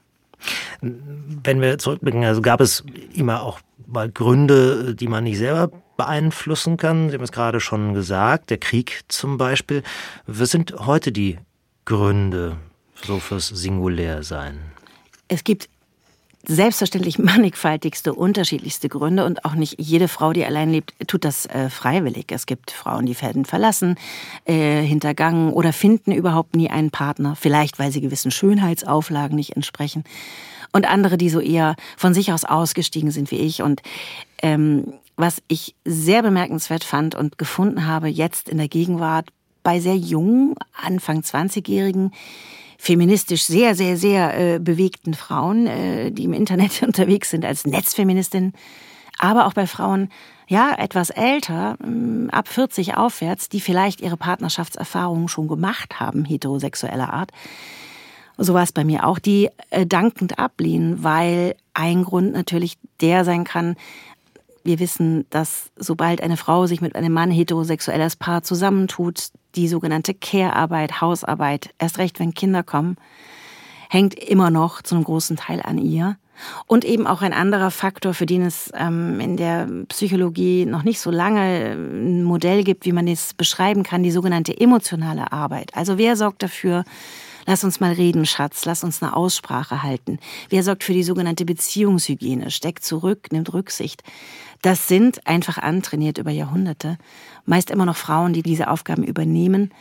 Wenn 0.82 1.62
wir 1.62 1.78
zurückblicken, 1.80 2.24
also 2.24 2.42
gab 2.42 2.62
es 2.62 2.84
immer 3.14 3.42
auch 3.42 3.60
mal 3.88 4.10
Gründe, 4.12 4.94
die 4.96 5.08
man 5.08 5.24
nicht 5.24 5.38
selber 5.38 5.72
beeinflussen 5.96 6.78
kann. 6.78 7.10
Sie 7.10 7.16
haben 7.16 7.24
es 7.24 7.32
gerade 7.32 7.60
schon 7.60 7.94
gesagt, 7.94 8.50
der 8.50 8.58
Krieg 8.58 9.02
zum 9.08 9.38
Beispiel. 9.38 9.82
Was 10.28 10.52
sind 10.52 10.74
heute 10.78 11.12
die 11.12 11.40
Gründe 11.86 12.58
so 12.96 13.20
fürs 13.20 13.48
Singulärsein? 13.48 14.60
Es 15.28 15.44
gibt 15.44 15.70
selbstverständlich 16.48 17.20
mannigfaltigste, 17.20 18.14
unterschiedlichste 18.14 18.90
Gründe 18.90 19.26
und 19.26 19.46
auch 19.46 19.54
nicht 19.54 19.76
jede 19.80 20.08
Frau, 20.08 20.34
die 20.34 20.46
allein 20.46 20.72
lebt, 20.72 20.94
tut 21.08 21.26
das 21.26 21.46
äh, 21.48 21.70
freiwillig. 21.70 22.28
Es 22.30 22.46
gibt 22.46 22.72
Frauen, 22.72 23.06
die 23.06 23.20
werden 23.22 23.46
verlassen, 23.46 23.96
äh, 24.46 24.82
hintergangen 24.82 25.52
oder 25.54 25.74
finden 25.74 26.12
überhaupt 26.12 26.56
nie 26.56 26.70
einen 26.70 26.92
Partner, 26.92 27.36
vielleicht 27.36 27.80
weil 27.80 27.92
sie 27.92 28.02
gewissen 28.02 28.32
Schönheitsauflagen 28.32 29.36
nicht 29.36 29.56
entsprechen. 29.56 30.04
Und 30.74 30.88
andere, 30.90 31.18
die 31.18 31.30
so 31.30 31.40
eher 31.40 31.76
von 31.96 32.14
sich 32.14 32.32
aus 32.32 32.44
ausgestiegen 32.46 33.12
sind 33.12 33.32
wie 33.32 33.40
ich. 33.40 33.62
Und 33.62 33.82
ähm, 34.42 34.94
was 35.16 35.42
ich 35.48 35.76
sehr 35.86 36.22
bemerkenswert 36.22 36.84
fand 36.84 37.16
und 37.16 37.38
gefunden 37.38 37.88
habe 37.88 38.08
jetzt 38.08 38.50
in 38.50 38.58
der 38.58 38.68
Gegenwart 38.68 39.30
bei 39.64 39.80
sehr 39.80 39.98
jungen, 39.98 40.56
Anfang 40.74 41.22
20-Jährigen, 41.22 42.12
feministisch 42.78 43.44
sehr, 43.44 43.76
sehr, 43.76 43.98
sehr 43.98 44.56
äh, 44.56 44.60
bewegten 44.60 45.14
Frauen, 45.14 45.68
äh, 45.68 46.12
die 46.12 46.24
im 46.24 46.34
Internet 46.34 46.82
unterwegs 46.86 47.30
sind 47.30 47.46
als 47.46 47.66
Netzfeministin, 47.66 48.54
aber 49.18 49.48
auch 49.48 49.54
bei 49.54 49.68
Frauen, 49.68 50.10
ja, 50.48 50.74
etwas 50.78 51.10
älter, 51.10 51.76
mm, 51.84 52.30
ab 52.30 52.48
40 52.48 52.96
aufwärts, 52.96 53.50
die 53.50 53.60
vielleicht 53.60 54.00
ihre 54.02 54.18
Partnerschaftserfahrungen 54.18 55.28
schon 55.28 55.48
gemacht 55.48 56.00
haben, 56.00 56.24
heterosexueller 56.24 57.12
Art. 57.12 57.32
So 58.38 58.54
war 58.54 58.64
es 58.64 58.72
bei 58.72 58.86
mir 58.86 59.06
auch, 59.06 59.20
die 59.20 59.50
äh, 59.72 59.86
dankend 59.86 60.40
ablehnen, 60.40 61.04
weil 61.04 61.56
ein 61.74 62.04
Grund 62.04 62.34
natürlich 62.34 62.78
der 63.02 63.26
sein 63.26 63.44
kann, 63.44 63.76
wir 64.68 64.80
wissen, 64.80 65.26
dass 65.30 65.72
sobald 65.78 66.22
eine 66.22 66.38
Frau 66.38 66.68
sich 66.68 66.82
mit 66.82 66.96
einem 66.96 67.14
Mann 67.14 67.32
heterosexuelles 67.32 68.18
Paar 68.18 68.44
zusammentut, 68.44 69.30
die 69.58 69.68
sogenannte 69.68 70.14
Care-Arbeit, 70.14 71.02
Hausarbeit, 71.02 71.74
erst 71.80 71.98
recht 71.98 72.20
wenn 72.20 72.34
Kinder 72.34 72.64
kommen, 72.64 72.96
hängt 73.90 74.14
immer 74.14 74.50
noch 74.50 74.82
zu 74.82 74.96
einem 74.96 75.04
großen 75.04 75.36
Teil 75.36 75.62
an 75.62 75.78
ihr. 75.78 76.18
Und 76.68 76.86
eben 76.86 77.08
auch 77.08 77.24
ein 77.24 77.34
anderer 77.34 77.72
Faktor, 77.72 78.14
für 78.14 78.28
den 78.28 78.44
es 78.44 78.72
ähm, 78.76 79.20
in 79.20 79.38
der 79.38 79.68
Psychologie 79.90 80.68
noch 80.68 80.84
nicht 80.84 81.00
so 81.00 81.10
lange 81.10 81.72
ein 81.72 82.24
Modell 82.24 82.64
gibt, 82.64 82.86
wie 82.86 82.92
man 82.92 83.08
es 83.08 83.34
beschreiben 83.34 83.82
kann, 83.82 84.04
die 84.04 84.12
sogenannte 84.12 84.56
emotionale 84.56 85.32
Arbeit. 85.32 85.72
Also 85.74 85.98
wer 85.98 86.16
sorgt 86.16 86.44
dafür, 86.44 86.84
Lass 87.50 87.64
uns 87.64 87.80
mal 87.80 87.94
reden, 87.94 88.26
Schatz. 88.26 88.66
Lass 88.66 88.84
uns 88.84 89.02
eine 89.02 89.16
Aussprache 89.16 89.82
halten. 89.82 90.20
Wer 90.50 90.64
sorgt 90.64 90.84
für 90.84 90.92
die 90.92 91.04
sogenannte 91.04 91.46
Beziehungshygiene? 91.46 92.52
Steckt 92.52 92.84
zurück, 92.84 93.32
nimmt 93.32 93.54
Rücksicht. 93.54 94.04
Das 94.62 94.90
sind 94.90 95.26
einfach 95.26 95.58
antrainiert 95.58 96.18
über 96.18 96.32
Jahrhunderte. 96.32 96.98
Meist 97.46 97.72
immer 97.72 97.86
noch 97.86 97.96
Frauen, 97.96 98.34
die 98.34 98.44
diese 98.44 98.68
Aufgaben 98.70 99.04
übernehmen. 99.04 99.74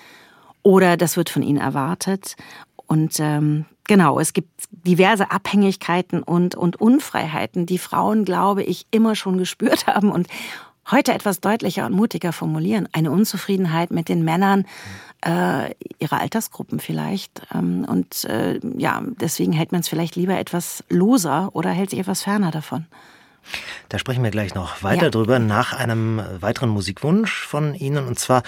Oder 0.63 0.97
das 0.97 1.17
wird 1.17 1.29
von 1.29 1.43
ihnen 1.43 1.59
erwartet. 1.59 2.37
Und 2.87 3.19
ähm, 3.19 3.65
genau, 3.83 4.21
es 4.21 4.33
gibt 4.33 4.51
diverse 4.71 5.33
Abhängigkeiten 5.33 6.23
und, 6.23 6.55
und 6.55 6.77
Unfreiheiten, 6.77 7.67
die 7.67 7.79
Frauen, 7.79 8.25
glaube 8.25 8.63
ich, 8.63 8.87
immer 8.93 9.17
schon 9.17 9.39
gespürt 9.39 9.87
haben 9.89 10.13
und 10.13 10.29
heute 10.91 11.13
etwas 11.13 11.41
deutlicher 11.41 11.87
und 11.87 11.93
mutiger 11.93 12.33
formulieren. 12.33 12.89
Eine 12.93 13.11
Unzufriedenheit 13.11 13.91
mit 13.91 14.09
den 14.09 14.25
Männern 14.25 14.65
äh, 15.25 15.75
ihrer 15.99 16.21
Altersgruppen 16.21 16.81
vielleicht. 16.81 17.43
Ähm, 17.55 17.85
und 17.89 18.25
äh, 18.25 18.61
ja, 18.77 19.03
deswegen 19.21 19.53
hält 19.53 19.73
man 19.73 19.81
es 19.81 19.89
vielleicht 19.89 20.17
lieber 20.17 20.39
etwas 20.39 20.85
loser 20.89 21.51
oder 21.53 21.71
hält 21.71 21.91
sich 21.91 21.99
etwas 21.99 22.23
ferner 22.23 22.51
davon. 22.51 22.87
Da 23.89 23.99
sprechen 23.99 24.25
wir 24.25 24.31
gleich 24.31 24.55
noch 24.55 24.83
weiter 24.83 25.05
ja. 25.05 25.11
drüber 25.11 25.39
nach 25.39 25.73
einem 25.73 26.21
weiteren 26.41 26.71
Musikwunsch 26.71 27.47
von 27.47 27.75
Ihnen 27.75 28.07
und 28.07 28.19
zwar 28.19 28.43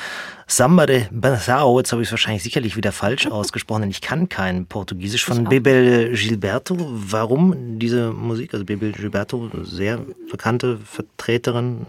Samba 0.48 0.86
de 0.86 1.04
Banzao. 1.10 1.78
Jetzt 1.78 1.92
habe 1.92 2.02
ich 2.02 2.08
es 2.08 2.12
wahrscheinlich 2.12 2.42
sicherlich 2.42 2.74
wieder 2.74 2.90
falsch 2.90 3.26
ausgesprochen, 3.30 3.82
denn 3.82 3.90
ich 3.90 4.00
kann 4.00 4.28
kein 4.28 4.66
Portugiesisch 4.66 5.24
von 5.24 5.44
Bebel 5.44 6.14
Gilberto. 6.14 6.76
Warum 6.78 7.78
diese 7.78 8.10
Musik? 8.12 8.54
Also 8.54 8.64
Bebel 8.64 8.92
Gilberto, 8.92 9.50
sehr 9.62 9.98
bekannte 10.30 10.78
Vertreterin. 10.78 11.86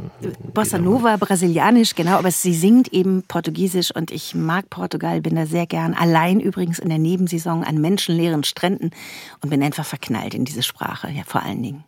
Bossa 0.54 0.78
Nova, 0.78 1.16
brasilianisch, 1.18 1.96
genau, 1.96 2.18
aber 2.18 2.32
sie 2.32 2.54
singt 2.54 2.94
eben 2.94 3.24
Portugiesisch 3.24 3.96
und 3.96 4.12
ich 4.12 4.36
mag 4.36 4.70
Portugal, 4.70 5.22
bin 5.22 5.36
da 5.36 5.46
sehr 5.46 5.66
gern. 5.66 5.94
Allein 5.94 6.40
übrigens 6.40 6.80
in 6.80 6.90
der 6.90 7.00
Nebensaison 7.00 7.64
an 7.64 7.80
menschenleeren 7.80 8.44
Stränden 8.44 8.92
und 9.42 9.50
bin 9.50 9.64
einfach 9.64 9.86
verknallt 9.86 10.34
in 10.34 10.46
diese 10.46 10.64
Sprache, 10.64 11.10
ja, 11.10 11.24
vor 11.26 11.44
allen 11.44 11.64
Dingen. 11.64 11.84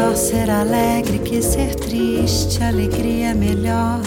Melhor 0.00 0.16
ser 0.16 0.50
alegre 0.50 1.18
que 1.18 1.42
ser 1.42 1.74
triste. 1.74 2.62
Alegria 2.62 3.28
é 3.28 3.34
melhor 3.34 4.00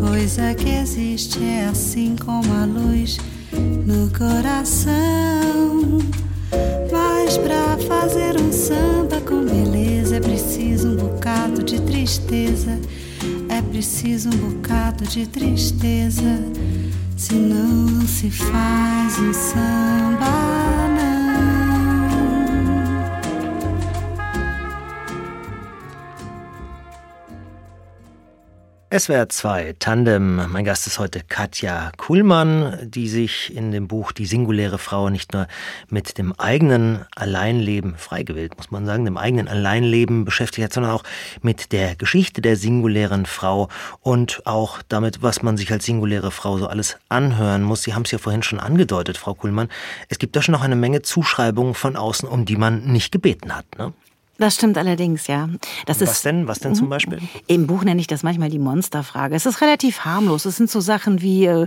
coisa 0.00 0.54
que 0.54 0.70
existe. 0.70 1.44
É 1.44 1.66
assim 1.66 2.16
como 2.16 2.50
a 2.54 2.64
luz 2.64 3.18
no 3.52 4.10
coração. 4.16 5.98
Mas 6.90 7.36
pra 7.36 7.76
fazer 7.86 8.40
um 8.40 8.50
samba 8.50 9.20
com 9.20 9.44
beleza 9.44 10.16
é 10.16 10.20
preciso 10.20 10.88
um 10.88 10.96
bocado 10.96 11.62
de 11.62 11.78
tristeza. 11.82 12.78
É 13.50 13.60
preciso 13.60 14.30
um 14.30 14.50
bocado 14.50 15.04
de 15.04 15.26
tristeza. 15.26 16.40
Senão 17.16 17.68
não 17.68 18.06
se 18.06 18.30
faz 18.30 19.18
um 19.18 19.32
samba. 19.32 20.93
SWR 28.96 29.28
2 29.28 29.74
Tandem. 29.80 30.52
Mein 30.52 30.64
Gast 30.64 30.86
ist 30.86 31.00
heute 31.00 31.20
Katja 31.28 31.90
Kuhlmann, 31.96 32.78
die 32.84 33.08
sich 33.08 33.52
in 33.52 33.72
dem 33.72 33.88
Buch 33.88 34.12
Die 34.12 34.24
singuläre 34.24 34.78
Frau 34.78 35.10
nicht 35.10 35.32
nur 35.32 35.48
mit 35.88 36.16
dem 36.16 36.32
eigenen 36.38 37.04
Alleinleben, 37.16 37.96
freigewählt 37.96 38.56
muss 38.56 38.70
man 38.70 38.86
sagen, 38.86 39.04
dem 39.04 39.16
eigenen 39.16 39.48
Alleinleben 39.48 40.24
beschäftigt 40.24 40.66
hat, 40.66 40.72
sondern 40.72 40.92
auch 40.92 41.02
mit 41.42 41.72
der 41.72 41.96
Geschichte 41.96 42.40
der 42.40 42.56
singulären 42.56 43.26
Frau 43.26 43.68
und 44.00 44.42
auch 44.44 44.80
damit, 44.86 45.22
was 45.22 45.42
man 45.42 45.56
sich 45.56 45.72
als 45.72 45.86
singuläre 45.86 46.30
Frau 46.30 46.58
so 46.58 46.68
alles 46.68 46.96
anhören 47.08 47.64
muss. 47.64 47.82
Sie 47.82 47.94
haben 47.94 48.02
es 48.02 48.12
ja 48.12 48.18
vorhin 48.18 48.44
schon 48.44 48.60
angedeutet, 48.60 49.18
Frau 49.18 49.34
Kuhlmann. 49.34 49.70
Es 50.08 50.20
gibt 50.20 50.36
da 50.36 50.42
schon 50.42 50.52
noch 50.52 50.62
eine 50.62 50.76
Menge 50.76 51.02
Zuschreibungen 51.02 51.74
von 51.74 51.96
außen, 51.96 52.28
um 52.28 52.44
die 52.44 52.56
man 52.56 52.84
nicht 52.84 53.10
gebeten 53.10 53.56
hat. 53.56 53.66
Ne? 53.76 53.92
Das 54.38 54.56
stimmt 54.56 54.78
allerdings, 54.78 55.26
ja. 55.28 55.48
Das 55.86 56.00
was 56.00 56.10
ist, 56.10 56.24
denn? 56.24 56.48
Was 56.48 56.58
denn 56.58 56.74
zum 56.74 56.86
mhm. 56.86 56.90
Beispiel? 56.90 57.18
Im 57.46 57.66
Buch 57.66 57.84
nenne 57.84 58.00
ich 58.00 58.06
das 58.06 58.22
manchmal 58.22 58.50
die 58.50 58.58
Monsterfrage. 58.58 59.34
Es 59.34 59.46
ist 59.46 59.60
relativ 59.60 60.00
harmlos. 60.00 60.44
Es 60.44 60.56
sind 60.56 60.70
so 60.70 60.80
Sachen 60.80 61.22
wie, 61.22 61.46
äh, 61.46 61.66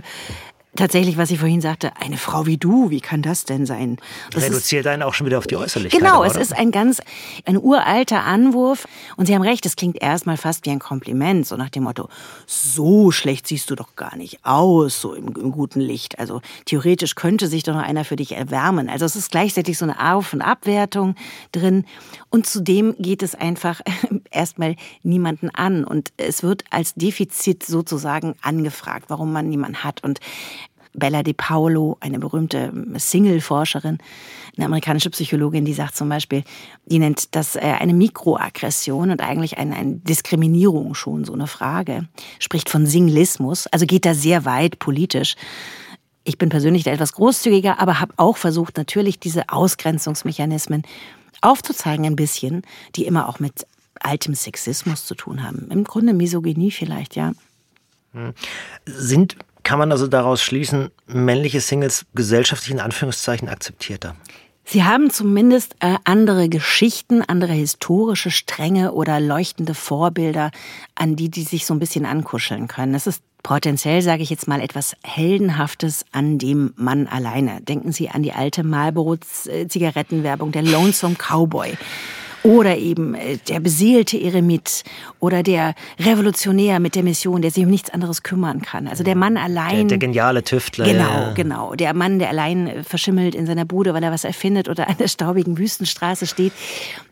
tatsächlich, 0.76 1.16
was 1.16 1.30
ich 1.30 1.38
vorhin 1.38 1.60
sagte, 1.60 1.92
eine 2.00 2.16
Frau 2.16 2.46
wie 2.46 2.56
du, 2.56 2.90
wie 2.90 3.00
kann 3.00 3.22
das 3.22 3.44
denn 3.44 3.66
sein? 3.66 3.98
Das 4.30 4.44
Reduziert 4.44 4.86
einen 4.86 5.02
auch 5.02 5.14
schon 5.14 5.26
wieder 5.26 5.38
auf 5.38 5.46
die 5.46 5.56
Äußerlichkeit. 5.56 6.00
Genau, 6.00 6.20
oder? 6.20 6.30
es 6.30 6.36
ist 6.36 6.56
ein 6.56 6.70
ganz, 6.70 7.00
ein 7.44 7.56
uralter 7.56 8.24
Anwurf. 8.24 8.86
Und 9.16 9.26
Sie 9.26 9.34
haben 9.34 9.42
recht, 9.42 9.66
es 9.66 9.76
klingt 9.76 10.00
erstmal 10.00 10.36
fast 10.36 10.66
wie 10.66 10.70
ein 10.70 10.78
Kompliment, 10.78 11.46
so 11.46 11.56
nach 11.56 11.70
dem 11.70 11.84
Motto, 11.84 12.08
so 12.46 13.10
schlecht 13.10 13.46
siehst 13.46 13.70
du 13.70 13.74
doch 13.74 13.96
gar 13.96 14.16
nicht 14.16 14.44
aus, 14.44 15.00
so 15.00 15.14
im, 15.14 15.28
im 15.28 15.52
guten 15.52 15.80
Licht. 15.80 16.18
Also 16.18 16.40
theoretisch 16.66 17.14
könnte 17.14 17.48
sich 17.48 17.62
doch 17.62 17.74
noch 17.74 17.82
einer 17.82 18.04
für 18.04 18.16
dich 18.16 18.32
erwärmen. 18.32 18.88
Also 18.88 19.04
es 19.04 19.16
ist 19.16 19.30
gleichzeitig 19.30 19.78
so 19.78 19.84
eine 19.84 20.12
Auf- 20.12 20.32
und 20.32 20.42
Abwertung 20.42 21.14
drin. 21.52 21.84
Und 22.30 22.46
zudem 22.46 22.94
geht 22.98 23.22
es 23.22 23.34
einfach 23.34 23.80
erstmal 24.30 24.76
niemanden 25.02 25.50
an. 25.50 25.84
Und 25.84 26.12
es 26.16 26.42
wird 26.42 26.64
als 26.70 26.94
Defizit 26.94 27.64
sozusagen 27.64 28.34
angefragt, 28.42 29.06
warum 29.08 29.32
man 29.32 29.48
niemanden 29.48 29.82
hat. 29.82 30.04
Und 30.04 30.20
Bella 30.94 31.22
De 31.22 31.34
Paolo, 31.34 31.96
eine 32.00 32.18
berühmte 32.18 32.72
Single-Forscherin, 32.96 33.98
eine 34.56 34.66
amerikanische 34.66 35.10
Psychologin, 35.10 35.64
die 35.64 35.72
sagt 35.72 35.96
zum 35.96 36.08
Beispiel, 36.08 36.44
die 36.86 36.98
nennt 36.98 37.34
das 37.34 37.56
äh, 37.56 37.60
eine 37.60 37.94
Mikroaggression 37.94 39.10
und 39.10 39.20
eigentlich 39.20 39.58
eine, 39.58 39.76
eine 39.76 39.94
Diskriminierung 39.96 40.94
schon, 40.94 41.24
so 41.24 41.32
eine 41.32 41.46
Frage. 41.46 42.08
Spricht 42.38 42.68
von 42.68 42.86
Singlismus, 42.86 43.66
also 43.68 43.86
geht 43.86 44.04
da 44.04 44.14
sehr 44.14 44.44
weit 44.44 44.78
politisch. 44.78 45.36
Ich 46.24 46.38
bin 46.38 46.48
persönlich 46.48 46.84
da 46.84 46.90
etwas 46.90 47.12
großzügiger, 47.12 47.80
aber 47.80 48.00
habe 48.00 48.12
auch 48.16 48.36
versucht, 48.36 48.76
natürlich 48.76 49.18
diese 49.18 49.48
Ausgrenzungsmechanismen 49.48 50.82
aufzuzeigen 51.40 52.04
ein 52.04 52.16
bisschen, 52.16 52.62
die 52.96 53.06
immer 53.06 53.28
auch 53.28 53.38
mit 53.38 53.66
altem 54.00 54.34
Sexismus 54.34 55.06
zu 55.06 55.14
tun 55.14 55.42
haben. 55.42 55.68
Im 55.70 55.84
Grunde 55.84 56.12
Misogynie 56.12 56.70
vielleicht, 56.70 57.16
ja. 57.16 57.32
Hm. 58.12 58.32
Sind 58.86 59.36
kann 59.68 59.78
man 59.78 59.92
also 59.92 60.06
daraus 60.06 60.40
schließen, 60.40 60.88
männliche 61.06 61.60
Singles 61.60 62.06
gesellschaftlich 62.14 62.70
in 62.70 62.80
Anführungszeichen 62.80 63.50
akzeptierter? 63.50 64.16
Sie 64.64 64.84
haben 64.84 65.10
zumindest 65.10 65.76
äh, 65.80 65.96
andere 66.04 66.48
Geschichten, 66.48 67.20
andere 67.20 67.52
historische 67.52 68.30
Stränge 68.30 68.92
oder 68.92 69.20
leuchtende 69.20 69.74
Vorbilder, 69.74 70.52
an 70.94 71.16
die 71.16 71.28
die 71.28 71.42
sich 71.42 71.66
so 71.66 71.74
ein 71.74 71.80
bisschen 71.80 72.06
ankuscheln 72.06 72.66
können. 72.66 72.94
Es 72.94 73.06
ist 73.06 73.22
potenziell, 73.42 74.00
sage 74.00 74.22
ich 74.22 74.30
jetzt 74.30 74.48
mal, 74.48 74.62
etwas 74.62 74.96
Heldenhaftes 75.04 76.06
an 76.12 76.38
dem 76.38 76.72
Mann 76.76 77.06
alleine. 77.06 77.60
Denken 77.60 77.92
Sie 77.92 78.08
an 78.08 78.22
die 78.22 78.32
alte 78.32 78.64
Marlboro-Zigarettenwerbung, 78.64 80.50
der 80.50 80.62
Lonesome 80.62 81.16
Cowboy. 81.16 81.76
Oder 82.48 82.78
eben 82.78 83.14
äh, 83.14 83.36
der 83.48 83.60
beseelte 83.60 84.18
Eremit 84.18 84.82
oder 85.20 85.42
der 85.42 85.74
Revolutionär 86.00 86.80
mit 86.80 86.94
der 86.94 87.02
Mission, 87.02 87.42
der 87.42 87.50
sich 87.50 87.64
um 87.64 87.70
nichts 87.70 87.90
anderes 87.90 88.22
kümmern 88.22 88.62
kann. 88.62 88.88
Also 88.88 89.04
der 89.04 89.16
Mann 89.16 89.36
allein. 89.36 89.88
Der, 89.88 89.98
der 89.98 89.98
geniale 89.98 90.42
Tüftler. 90.42 90.86
Genau, 90.86 91.02
ja. 91.02 91.32
genau. 91.34 91.74
Der 91.74 91.92
Mann, 91.92 92.18
der 92.18 92.30
allein 92.30 92.66
äh, 92.66 92.84
verschimmelt 92.84 93.34
in 93.34 93.44
seiner 93.44 93.66
Bude, 93.66 93.92
weil 93.92 94.02
er 94.02 94.12
was 94.12 94.24
erfindet 94.24 94.70
oder 94.70 94.88
an 94.88 94.96
der 94.96 95.08
staubigen 95.08 95.58
Wüstenstraße 95.58 96.26
steht. 96.26 96.54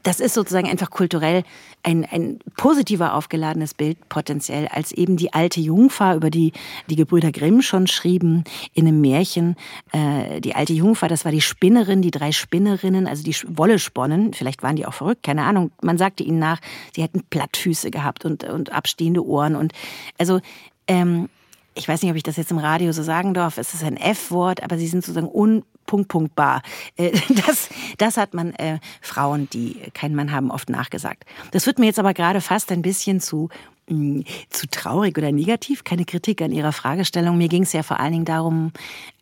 Das 0.02 0.20
ist 0.20 0.34
sozusagen 0.34 0.68
einfach 0.68 0.88
kulturell 0.88 1.42
ein, 1.82 2.04
ein 2.04 2.38
positiver 2.56 3.14
aufgeladenes 3.14 3.74
Bild 3.74 4.08
potenziell 4.08 4.66
als 4.68 4.92
eben 4.92 5.16
die 5.16 5.32
alte 5.32 5.60
Jungfer, 5.60 6.16
über 6.16 6.30
die 6.30 6.52
die 6.88 6.96
Gebrüder 6.96 7.30
Grimm 7.30 7.62
schon 7.62 7.86
schrieben 7.86 8.44
in 8.72 8.86
einem 8.86 9.00
Märchen. 9.00 9.56
Äh, 9.92 10.40
die 10.40 10.54
alte 10.54 10.72
Jungfer, 10.72 11.08
das 11.08 11.24
war 11.24 11.32
die 11.32 11.40
Spinnerin, 11.40 12.02
die 12.02 12.10
drei 12.10 12.32
Spinnerinnen, 12.32 13.06
also 13.06 13.22
die 13.22 13.36
Wolle 13.48 13.78
sponnen. 13.78 14.32
Vielleicht 14.32 14.62
waren 14.62 14.76
die 14.76 14.86
auch 14.86 14.94
verrückt, 14.94 15.22
keine 15.26 15.44
Ahnung. 15.44 15.72
Man 15.82 15.98
sagte 15.98 16.22
ihnen 16.22 16.38
nach, 16.38 16.60
sie 16.94 17.02
hätten 17.02 17.22
Plattfüße 17.28 17.90
gehabt 17.90 18.24
und, 18.24 18.44
und 18.44 18.72
abstehende 18.72 19.26
Ohren. 19.26 19.56
Und 19.56 19.72
also 20.18 20.40
Ähm, 20.88 21.28
ich 21.76 21.86
weiß 21.86 22.02
nicht, 22.02 22.10
ob 22.10 22.16
ich 22.16 22.22
das 22.22 22.36
jetzt 22.36 22.50
im 22.50 22.58
Radio 22.58 22.90
so 22.92 23.02
sagen 23.02 23.34
darf, 23.34 23.58
es 23.58 23.74
ist 23.74 23.84
ein 23.84 23.96
F-Wort, 23.98 24.62
aber 24.62 24.78
sie 24.78 24.86
sind 24.86 25.04
sozusagen 25.04 25.28
unpunktpunktbar. 25.28 26.62
Äh, 26.96 27.12
das, 27.46 27.68
das 27.98 28.16
hat 28.16 28.34
man 28.34 28.54
äh, 28.54 28.78
Frauen, 29.02 29.48
die 29.50 29.76
keinen 29.92 30.14
Mann 30.14 30.32
haben, 30.32 30.50
oft 30.50 30.70
nachgesagt. 30.70 31.24
Das 31.50 31.66
wird 31.66 31.78
mir 31.78 31.86
jetzt 31.86 31.98
aber 31.98 32.14
gerade 32.14 32.40
fast 32.40 32.72
ein 32.72 32.82
bisschen 32.82 33.20
zu 33.20 33.50
mm, 33.88 34.22
zu 34.48 34.66
traurig 34.70 35.18
oder 35.18 35.32
negativ. 35.32 35.84
Keine 35.84 36.06
Kritik 36.06 36.40
an 36.40 36.50
Ihrer 36.50 36.72
Fragestellung. 36.72 37.36
Mir 37.36 37.48
ging 37.48 37.64
es 37.64 37.74
ja 37.74 37.82
vor 37.82 38.00
allen 38.00 38.12
Dingen 38.12 38.24
darum, 38.24 38.72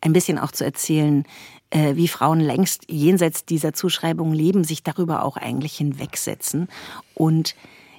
ein 0.01 0.13
bisschen 0.13 0.39
auch 0.39 0.51
zu 0.51 0.63
erzählen, 0.63 1.25
äh, 1.69 1.95
wie 1.95 2.07
Frauen 2.07 2.39
längst 2.39 2.83
jenseits 2.89 3.45
dieser 3.45 3.73
Zuschreibung 3.73 4.33
leben, 4.33 4.63
sich 4.63 4.83
darüber 4.83 5.23
auch 5.23 5.37
eigentlich 5.37 5.75
hinwegsetzen 5.75 6.67
und 7.13 7.55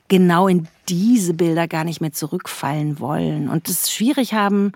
genau 0.08 0.48
in 0.48 0.68
diese 0.88 1.34
Bilder 1.34 1.66
gar 1.68 1.84
nicht 1.84 2.00
mehr 2.00 2.12
zurückfallen 2.12 3.00
wollen 3.00 3.48
und 3.48 3.68
es 3.68 3.90
schwierig 3.90 4.34
haben, 4.34 4.72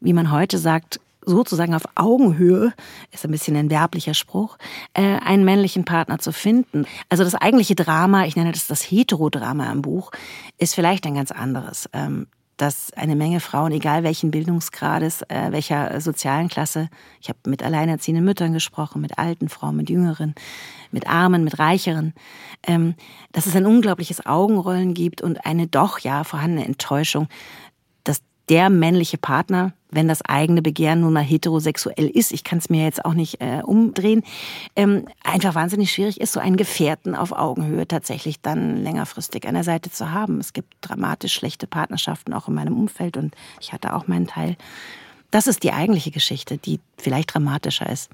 wie 0.00 0.12
man 0.12 0.30
heute 0.30 0.58
sagt, 0.58 1.00
sozusagen 1.24 1.74
auf 1.74 1.82
Augenhöhe, 1.94 2.72
ist 3.12 3.24
ein 3.24 3.30
bisschen 3.30 3.56
ein 3.56 3.70
werblicher 3.70 4.14
Spruch, 4.14 4.56
äh, 4.94 5.02
einen 5.02 5.44
männlichen 5.44 5.84
Partner 5.84 6.18
zu 6.18 6.32
finden. 6.32 6.86
Also 7.08 7.24
das 7.24 7.34
eigentliche 7.34 7.74
Drama, 7.74 8.24
ich 8.24 8.36
nenne 8.36 8.52
das 8.52 8.66
das 8.66 8.82
Heterodrama 8.82 9.70
im 9.70 9.82
Buch, 9.82 10.10
ist 10.58 10.74
vielleicht 10.74 11.06
ein 11.06 11.14
ganz 11.14 11.30
anderes. 11.30 11.88
Dass 12.60 12.92
eine 12.92 13.16
Menge 13.16 13.40
Frauen, 13.40 13.72
egal 13.72 14.04
welchen 14.04 14.30
Bildungsgrades, 14.30 15.22
äh, 15.30 15.50
welcher 15.50 15.98
sozialen 16.02 16.48
Klasse, 16.48 16.90
ich 17.18 17.30
habe 17.30 17.38
mit 17.46 17.62
alleinerziehenden 17.62 18.22
Müttern 18.22 18.52
gesprochen, 18.52 19.00
mit 19.00 19.16
alten 19.16 19.48
Frauen, 19.48 19.76
mit 19.76 19.88
jüngeren, 19.88 20.34
mit 20.92 21.08
Armen, 21.08 21.42
mit 21.42 21.58
Reicheren, 21.58 22.12
ähm, 22.66 22.96
dass 23.32 23.46
es 23.46 23.56
ein 23.56 23.64
unglaubliches 23.64 24.26
Augenrollen 24.26 24.92
gibt 24.92 25.22
und 25.22 25.46
eine 25.46 25.68
doch 25.68 26.00
ja 26.00 26.22
vorhandene 26.22 26.66
Enttäuschung, 26.66 27.28
dass 28.04 28.20
der 28.50 28.68
männliche 28.68 29.16
Partner, 29.16 29.72
wenn 29.90 30.08
das 30.08 30.22
eigene 30.22 30.62
Begehren 30.62 31.00
nun 31.00 31.12
mal 31.12 31.22
heterosexuell 31.22 32.08
ist, 32.08 32.32
ich 32.32 32.44
kann 32.44 32.58
es 32.58 32.70
mir 32.70 32.84
jetzt 32.84 33.04
auch 33.04 33.14
nicht 33.14 33.40
äh, 33.40 33.62
umdrehen, 33.62 34.22
ähm, 34.76 35.06
einfach 35.22 35.54
wahnsinnig 35.54 35.92
schwierig 35.92 36.20
ist, 36.20 36.32
so 36.32 36.40
einen 36.40 36.56
Gefährten 36.56 37.14
auf 37.14 37.32
Augenhöhe 37.32 37.86
tatsächlich 37.86 38.40
dann 38.40 38.82
längerfristig 38.82 39.46
an 39.46 39.54
der 39.54 39.64
Seite 39.64 39.90
zu 39.90 40.12
haben. 40.12 40.38
Es 40.38 40.52
gibt 40.52 40.74
dramatisch 40.80 41.34
schlechte 41.34 41.66
Partnerschaften 41.66 42.32
auch 42.32 42.48
in 42.48 42.54
meinem 42.54 42.76
Umfeld 42.76 43.16
und 43.16 43.34
ich 43.60 43.72
hatte 43.72 43.94
auch 43.94 44.06
meinen 44.06 44.26
Teil. 44.26 44.56
Das 45.30 45.46
ist 45.46 45.62
die 45.62 45.72
eigentliche 45.72 46.10
Geschichte, 46.10 46.58
die 46.58 46.80
vielleicht 46.96 47.34
dramatischer 47.34 47.88
ist. 47.88 48.10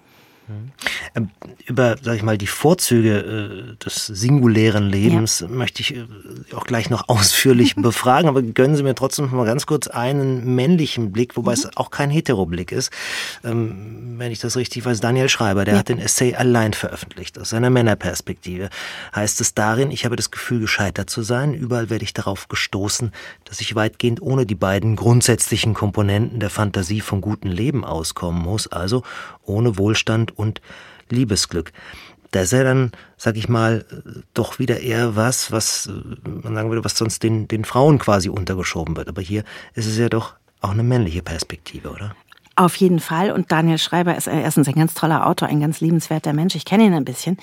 Ähm, 1.14 1.30
über, 1.66 1.96
sag 2.00 2.16
ich 2.16 2.22
mal, 2.22 2.38
die 2.38 2.46
Vorzüge 2.46 3.76
äh, 3.78 3.84
des 3.84 4.06
singulären 4.06 4.88
Lebens 4.88 5.40
ja. 5.40 5.48
möchte 5.48 5.80
ich 5.80 5.96
äh, 5.96 6.06
auch 6.54 6.64
gleich 6.64 6.90
noch 6.90 7.08
ausführlich 7.08 7.74
befragen, 7.76 8.28
aber 8.28 8.42
gönnen 8.42 8.76
Sie 8.76 8.82
mir 8.82 8.94
trotzdem 8.94 9.30
mal 9.30 9.44
ganz 9.44 9.66
kurz 9.66 9.88
einen 9.88 10.54
männlichen 10.54 11.12
Blick, 11.12 11.36
wobei 11.36 11.52
mhm. 11.52 11.58
es 11.58 11.76
auch 11.76 11.90
kein 11.90 12.10
Heteroblick 12.10 12.70
ist. 12.70 12.92
Ähm, 13.44 14.14
wenn 14.18 14.30
ich 14.32 14.38
das 14.38 14.56
richtig 14.56 14.84
weiß, 14.84 15.00
Daniel 15.00 15.28
Schreiber, 15.28 15.64
der 15.64 15.74
ja. 15.74 15.80
hat 15.80 15.88
den 15.88 15.98
Essay 15.98 16.34
allein 16.34 16.72
veröffentlicht, 16.72 17.38
aus 17.38 17.50
seiner 17.50 17.70
Männerperspektive. 17.70 18.70
Heißt 19.14 19.40
es 19.40 19.54
darin, 19.54 19.90
ich 19.90 20.04
habe 20.04 20.16
das 20.16 20.30
Gefühl, 20.30 20.60
gescheitert 20.60 21.10
zu 21.10 21.22
sein. 21.22 21.54
Überall 21.54 21.90
werde 21.90 22.04
ich 22.04 22.14
darauf 22.14 22.48
gestoßen, 22.48 23.12
dass 23.44 23.60
ich 23.60 23.74
weitgehend 23.74 24.22
ohne 24.22 24.46
die 24.46 24.54
beiden 24.54 24.96
grundsätzlichen 24.96 25.74
Komponenten 25.74 26.40
der 26.40 26.50
Fantasie 26.50 27.00
vom 27.00 27.20
guten 27.20 27.48
Leben 27.48 27.84
auskommen 27.84 28.42
muss, 28.42 28.66
also 28.68 29.02
ohne 29.46 29.78
Wohlstand 29.78 30.36
und 30.36 30.60
Liebesglück. 31.08 31.72
Da 32.32 32.42
ist 32.42 32.52
ja 32.52 32.64
dann, 32.64 32.92
sag 33.16 33.36
ich 33.36 33.48
mal, 33.48 33.84
doch 34.34 34.58
wieder 34.58 34.80
eher 34.80 35.16
was, 35.16 35.52
was 35.52 35.88
man 36.24 36.54
sagen 36.54 36.68
würde, 36.70 36.84
was 36.84 36.96
sonst 36.96 37.22
den, 37.22 37.48
den 37.48 37.64
Frauen 37.64 37.98
quasi 37.98 38.28
untergeschoben 38.28 38.96
wird. 38.96 39.08
Aber 39.08 39.22
hier 39.22 39.44
ist 39.74 39.86
es 39.86 39.96
ja 39.96 40.08
doch 40.08 40.34
auch 40.60 40.70
eine 40.70 40.82
männliche 40.82 41.22
Perspektive, 41.22 41.90
oder? 41.90 42.14
Auf 42.58 42.74
jeden 42.76 43.00
Fall. 43.00 43.32
Und 43.32 43.52
Daniel 43.52 43.76
Schreiber 43.76 44.16
ist 44.16 44.26
erstens 44.26 44.66
ein 44.66 44.74
ganz 44.74 44.94
toller 44.94 45.26
Autor, 45.26 45.48
ein 45.48 45.60
ganz 45.60 45.80
liebenswerter 45.80 46.32
Mensch. 46.32 46.54
Ich 46.54 46.64
kenne 46.64 46.84
ihn 46.84 46.94
ein 46.94 47.04
bisschen. 47.04 47.36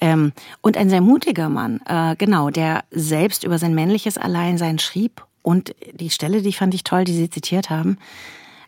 Ähm, 0.00 0.32
und 0.62 0.78
ein 0.78 0.88
sehr 0.88 1.02
mutiger 1.02 1.50
Mann, 1.50 1.80
äh, 1.86 2.16
genau, 2.16 2.48
der 2.48 2.84
selbst 2.90 3.44
über 3.44 3.58
sein 3.58 3.74
männliches 3.74 4.16
Alleinsein 4.16 4.78
schrieb. 4.78 5.22
Und 5.42 5.74
die 5.92 6.08
Stelle, 6.08 6.40
die 6.40 6.54
fand 6.54 6.72
ich 6.72 6.82
toll, 6.82 7.04
die 7.04 7.12
Sie 7.12 7.28
zitiert 7.28 7.68
haben. 7.68 7.98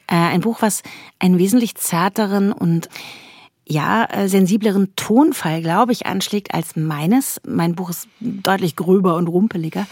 Äh, 0.07 0.15
ein 0.15 0.41
Buch, 0.41 0.63
was 0.63 0.83
einen 1.19 1.39
wesentlich 1.39 1.75
zarteren 1.75 2.53
und 2.53 2.89
ja, 3.69 4.05
äh, 4.05 4.29
sensibleren 4.29 4.95
Tonfall, 4.95 5.61
glaube 5.61 5.93
ich, 5.93 6.07
anschlägt 6.07 6.55
als 6.55 6.77
meines. 6.77 7.41
Mein 7.45 7.75
Buch 7.75 7.91
ist 7.91 8.09
deutlich 8.21 8.77
gröber 8.77 9.17
und 9.17 9.27
rumpeliger. 9.27 9.87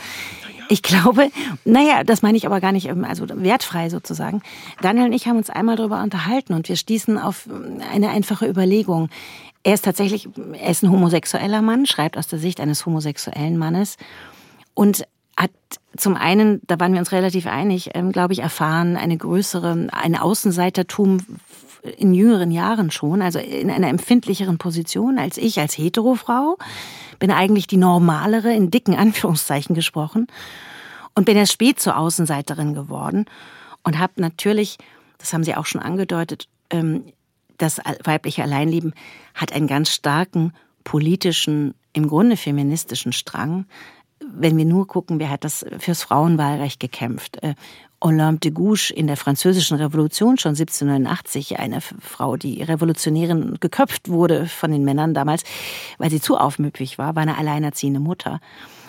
Ich 0.69 0.83
glaube, 0.83 1.31
naja, 1.65 2.05
das 2.05 2.23
meine 2.23 2.39
ich 2.39 2.47
aber 2.47 2.61
gar 2.61 2.73
nicht, 2.73 2.87
ähm, 2.87 3.05
also 3.05 3.27
wertfrei 3.29 3.91
sozusagen. 3.91 4.43
Daniel 4.81 5.07
und 5.07 5.13
ich 5.13 5.27
haben 5.27 5.37
uns 5.37 5.51
einmal 5.51 5.77
darüber 5.77 6.03
unterhalten 6.03 6.55
und 6.55 6.69
wir 6.69 6.77
stießen 6.77 7.19
auf 7.19 7.47
ähm, 7.47 7.81
eine 7.93 8.11
einfache 8.11 8.47
Überlegung. 8.47 9.09
Er 9.65 9.75
ist 9.75 9.85
tatsächlich, 9.85 10.29
er 10.53 10.71
ist 10.71 10.83
ein 10.83 10.91
homosexueller 10.91 11.63
Mann, 11.63 11.87
schreibt 11.87 12.17
aus 12.17 12.29
der 12.29 12.39
Sicht 12.39 12.61
eines 12.61 12.87
homosexuellen 12.87 13.57
Mannes 13.57 13.97
und 14.75 15.05
hat 15.37 15.51
zum 15.97 16.17
einen, 16.17 16.61
da 16.67 16.79
waren 16.81 16.93
wir 16.93 17.01
uns 17.01 17.13
relativ 17.13 17.47
einig, 17.47 17.91
ähm, 17.95 18.13
glaube 18.13 18.33
ich, 18.33 18.41
erfahren, 18.41 18.97
eine 18.97 19.17
größere, 19.17 19.89
ein 19.93 20.17
Außenseitertum 20.17 21.25
in 21.97 22.15
jüngeren 22.15 22.51
Jahren 22.51 22.91
schon, 22.91 23.21
also 23.23 23.39
in 23.39 23.71
einer 23.71 23.89
empfindlicheren 23.89 24.59
Position 24.59 25.19
als 25.19 25.37
ich 25.37 25.61
als 25.61 25.77
Heterofrau, 25.77 26.57
bin 27.19 27.31
eigentlich 27.31 27.67
die 27.67 27.77
normalere, 27.77 28.53
in 28.53 28.71
dicken 28.71 28.95
Anführungszeichen 28.95 29.75
gesprochen, 29.75 30.27
und 31.15 31.27
bin 31.27 31.37
erst 31.37 31.53
spät 31.53 31.79
zur 31.79 31.97
Außenseiterin 31.97 32.75
geworden 32.75 33.27
und 33.85 33.99
habe 33.99 34.15
natürlich, 34.17 34.79
das 35.19 35.33
haben 35.33 35.45
Sie 35.45 35.55
auch 35.55 35.67
schon 35.67 35.81
angedeutet, 35.81 36.49
ähm, 36.71 37.05
das 37.59 37.79
weibliche 38.03 38.43
Alleinleben 38.43 38.95
hat 39.35 39.53
einen 39.53 39.69
ganz 39.69 39.91
starken 39.91 40.53
politischen, 40.83 41.75
im 41.93 42.09
Grunde 42.09 42.37
feministischen 42.37 43.13
Strang. 43.13 43.67
Wenn 44.21 44.57
wir 44.57 44.65
nur 44.65 44.87
gucken, 44.87 45.19
wer 45.19 45.31
hat 45.31 45.45
das 45.45 45.65
fürs 45.79 46.03
Frauenwahlrecht 46.03 46.81
gekämpft? 46.81 47.43
Äh, 47.43 47.55
Olympe 48.01 48.41
de 48.41 48.51
Gouges 48.51 48.91
in 48.91 49.07
der 49.07 49.17
französischen 49.17 49.79
Revolution 49.79 50.37
schon 50.37 50.51
1789, 50.51 51.59
eine 51.59 51.81
Frau, 51.81 52.37
die 52.37 52.63
Revolutionärin 52.63 53.57
geköpft 53.61 54.11
wurde 54.11 54.47
von 54.47 54.71
den 54.71 54.85
Männern 54.85 55.15
damals, 55.15 55.43
weil 55.97 56.11
sie 56.11 56.21
zu 56.21 56.37
aufmüpfig 56.37 56.99
war, 56.99 57.17
war 57.17 57.23
eine 57.23 57.39
alleinerziehende 57.39 58.01
Mutter. 58.01 58.41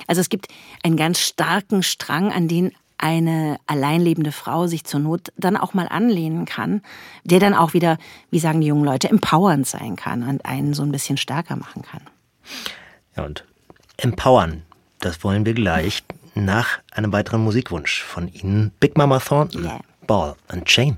Also 0.08 0.20
es 0.20 0.30
gibt 0.30 0.48
einen 0.84 0.98
ganz 0.98 1.20
starken 1.20 1.82
Strang, 1.82 2.32
an 2.32 2.48
den 2.48 2.74
eine 2.98 3.58
alleinlebende 3.68 4.32
Frau 4.32 4.68
sich 4.68 4.86
zur 4.86 5.00
Not 5.00 5.32
dann 5.38 5.58
auch 5.58 5.74
mal 5.74 5.88
anlehnen 5.88 6.46
kann, 6.46 6.82
der 7.24 7.40
dann 7.40 7.54
auch 7.54 7.74
wieder, 7.74 7.98
wie 8.32 8.40
sagen 8.40 8.62
die 8.62 8.68
jungen 8.68 8.86
Leute, 8.86 9.10
empowernd 9.10 9.68
sein 9.68 9.96
kann 9.96 10.24
und 10.24 10.46
einen 10.46 10.74
so 10.74 10.84
ein 10.84 10.92
bisschen 10.92 11.18
stärker 11.18 11.56
machen 11.56 11.82
kann. 11.82 12.02
Ja, 13.16 13.26
und 13.26 13.46
empowern, 13.98 14.64
das 15.00 15.24
wollen 15.24 15.46
wir 15.46 15.54
gleich 15.54 16.04
nach 16.36 16.80
einem 16.92 17.12
weiteren 17.12 17.44
Musikwunsch 17.44 18.02
von 18.04 18.28
Ihnen. 18.28 18.72
Big 18.80 18.98
Mama 18.98 19.20
Thornton, 19.20 19.64
yeah. 19.64 19.80
Ball 20.08 20.36
and 20.48 20.66
Chain. 20.66 20.98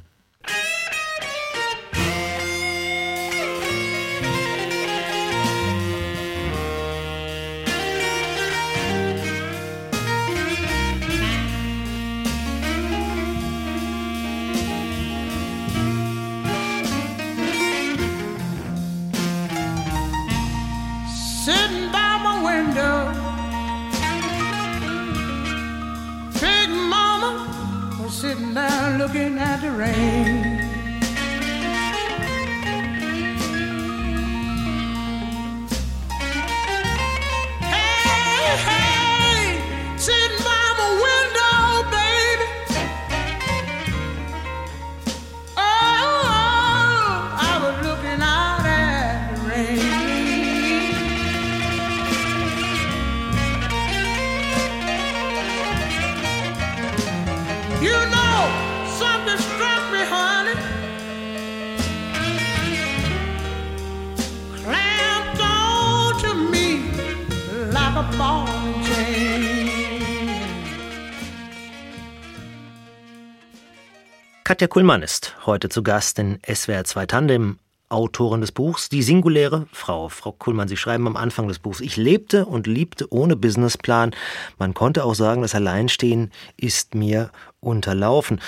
Katja 74.58 74.70
Kuhlmann 74.70 75.04
ist 75.04 75.36
heute 75.46 75.70
zu 75.70 75.84
Gast 75.84 76.18
in 76.18 76.40
SWR 76.52 76.84
2 76.84 77.06
Tandem, 77.06 77.60
Autorin 77.90 78.42
des 78.42 78.52
Buchs 78.52 78.90
Die 78.90 79.04
singuläre 79.04 79.68
Frau. 79.72 80.10
Frau 80.10 80.32
Kuhlmann, 80.32 80.68
Sie 80.68 80.78
schreiben 80.78 81.06
am 81.06 81.16
Anfang 81.16 81.48
des 81.48 81.60
Buchs, 81.60 81.80
ich 81.80 81.96
lebte 81.96 82.48
und 82.48 82.66
liebte 82.66 83.14
ohne 83.14 83.36
Businessplan. 83.36 84.16
Man 84.58 84.74
konnte 84.74 85.04
auch 85.04 85.14
sagen, 85.14 85.44
das 85.44 85.54
Alleinstehen 85.54 86.32
ist 86.56 86.96
mir 86.96 87.30
unterlaufen. 87.60 88.42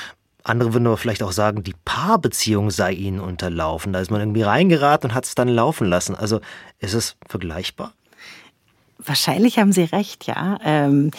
Andere 0.43 0.73
würden 0.73 0.87
aber 0.87 0.97
vielleicht 0.97 1.21
auch 1.21 1.31
sagen, 1.31 1.61
die 1.61 1.75
Paarbeziehung 1.85 2.71
sei 2.71 2.93
ihnen 2.93 3.19
unterlaufen. 3.19 3.93
Da 3.93 3.99
ist 3.99 4.09
man 4.09 4.19
irgendwie 4.19 4.41
reingeraten 4.41 5.11
und 5.11 5.15
hat 5.15 5.25
es 5.25 5.35
dann 5.35 5.47
laufen 5.47 5.87
lassen. 5.87 6.15
Also 6.15 6.41
ist 6.79 6.95
es 6.95 7.17
vergleichbar? 7.27 7.93
Wahrscheinlich 8.97 9.59
haben 9.59 9.71
Sie 9.71 9.83
recht, 9.83 10.25
ja. 10.25 10.57
Ähm, 10.63 11.11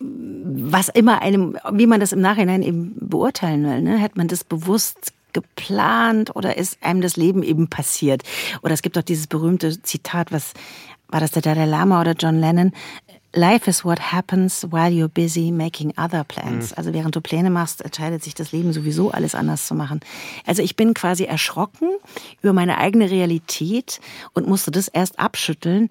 was 0.00 0.88
immer 0.88 1.22
einem, 1.22 1.58
wie 1.72 1.86
man 1.86 2.00
das 2.00 2.12
im 2.12 2.20
Nachhinein 2.20 2.62
eben 2.62 2.94
beurteilen 3.00 3.64
will, 3.64 3.82
ne? 3.82 4.00
hat 4.00 4.16
man 4.16 4.28
das 4.28 4.44
bewusst 4.44 5.12
geplant 5.32 6.34
oder 6.34 6.56
ist 6.56 6.78
einem 6.82 7.00
das 7.00 7.16
Leben 7.16 7.42
eben 7.42 7.68
passiert? 7.68 8.22
Oder 8.62 8.74
es 8.74 8.82
gibt 8.82 8.96
auch 8.96 9.02
dieses 9.02 9.26
berühmte 9.26 9.82
Zitat, 9.82 10.32
was 10.32 10.54
war 11.08 11.20
das 11.20 11.32
der 11.32 11.42
Dalai 11.42 11.66
Lama 11.66 12.00
oder 12.00 12.12
John 12.12 12.38
Lennon? 12.38 12.72
Life 13.34 13.68
is 13.68 13.84
what 13.84 14.12
happens 14.12 14.66
while 14.70 14.90
you're 14.90 15.08
busy 15.08 15.52
making 15.52 15.92
other 15.98 16.24
plans. 16.24 16.70
Mhm. 16.70 16.78
Also 16.78 16.92
während 16.94 17.14
du 17.14 17.20
Pläne 17.20 17.50
machst, 17.50 17.82
entscheidet 17.82 18.24
sich 18.24 18.34
das 18.34 18.52
Leben 18.52 18.72
sowieso 18.72 19.10
alles 19.10 19.34
anders 19.34 19.66
zu 19.66 19.74
machen. 19.74 20.00
Also 20.46 20.62
ich 20.62 20.76
bin 20.76 20.94
quasi 20.94 21.24
erschrocken 21.24 21.88
über 22.40 22.54
meine 22.54 22.78
eigene 22.78 23.10
Realität 23.10 24.00
und 24.32 24.48
musste 24.48 24.70
das 24.70 24.88
erst 24.88 25.18
abschütteln. 25.18 25.90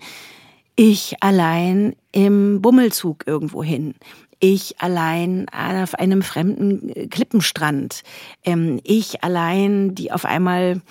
Ich 0.78 1.16
allein 1.22 1.96
im 2.14 2.62
Bummelzug 2.62 3.26
irgendwo 3.28 3.64
hin 3.64 3.96
ich 4.40 4.80
allein 4.80 5.48
auf 5.50 5.96
einem 5.96 6.22
fremden 6.22 6.90
äh, 6.90 7.08
Klippenstrand, 7.08 8.04
ähm, 8.44 8.80
ich 8.84 9.24
allein, 9.24 9.96
die 9.96 10.12
auf 10.12 10.26
einmal 10.26 10.82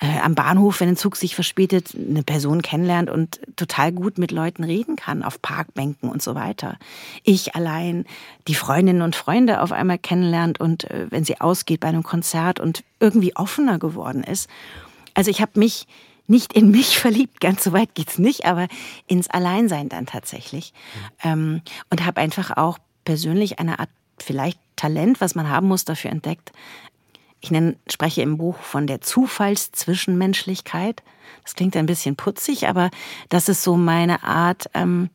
äh, 0.00 0.18
am 0.20 0.34
Bahnhof, 0.34 0.80
wenn 0.80 0.88
ein 0.88 0.96
Zug 0.96 1.16
sich 1.16 1.34
verspätet, 1.34 1.94
eine 1.94 2.24
Person 2.24 2.62
kennenlernt 2.62 3.08
und 3.08 3.40
total 3.54 3.92
gut 3.92 4.18
mit 4.18 4.32
Leuten 4.32 4.64
reden 4.64 4.96
kann, 4.96 5.22
auf 5.22 5.40
Parkbänken 5.40 6.10
und 6.10 6.20
so 6.20 6.34
weiter. 6.34 6.78
Ich 7.22 7.54
allein, 7.54 8.06
die 8.48 8.56
Freundinnen 8.56 9.02
und 9.02 9.14
Freunde 9.14 9.60
auf 9.60 9.70
einmal 9.70 9.98
kennenlernt 9.98 10.58
und 10.58 10.90
äh, 10.90 11.06
wenn 11.10 11.24
sie 11.24 11.40
ausgeht 11.40 11.80
bei 11.80 11.88
einem 11.88 12.02
Konzert 12.02 12.58
und 12.58 12.82
irgendwie 12.98 13.36
offener 13.36 13.78
geworden 13.78 14.24
ist. 14.24 14.50
Also 15.14 15.30
ich 15.30 15.40
habe 15.40 15.52
mich 15.60 15.86
nicht 16.28 16.52
in 16.52 16.70
mich 16.70 16.98
verliebt, 16.98 17.40
ganz 17.40 17.64
so 17.64 17.72
weit 17.72 17.94
geht's 17.94 18.18
nicht, 18.18 18.44
aber 18.44 18.68
ins 19.06 19.28
Alleinsein 19.28 19.88
dann 19.88 20.06
tatsächlich. 20.06 20.72
Mhm. 21.24 21.62
Und 21.90 22.04
habe 22.04 22.20
einfach 22.20 22.56
auch 22.56 22.78
persönlich 23.04 23.58
eine 23.58 23.78
Art 23.78 23.90
vielleicht 24.18 24.58
Talent, 24.76 25.20
was 25.20 25.34
man 25.34 25.48
haben 25.48 25.68
muss, 25.68 25.84
dafür 25.84 26.10
entdeckt. 26.10 26.52
Ich 27.40 27.50
nenne, 27.50 27.76
spreche 27.90 28.22
im 28.22 28.38
Buch 28.38 28.58
von 28.58 28.86
der 28.86 29.00
Zufallszwischenmenschlichkeit. 29.00 31.02
Das 31.42 31.54
klingt 31.54 31.76
ein 31.76 31.86
bisschen 31.86 32.16
putzig, 32.16 32.68
aber 32.68 32.90
das 33.28 33.48
ist 33.48 33.62
so 33.62 33.76
meine 33.76 34.22
Art, 34.22 34.70
ähm, 34.74 35.10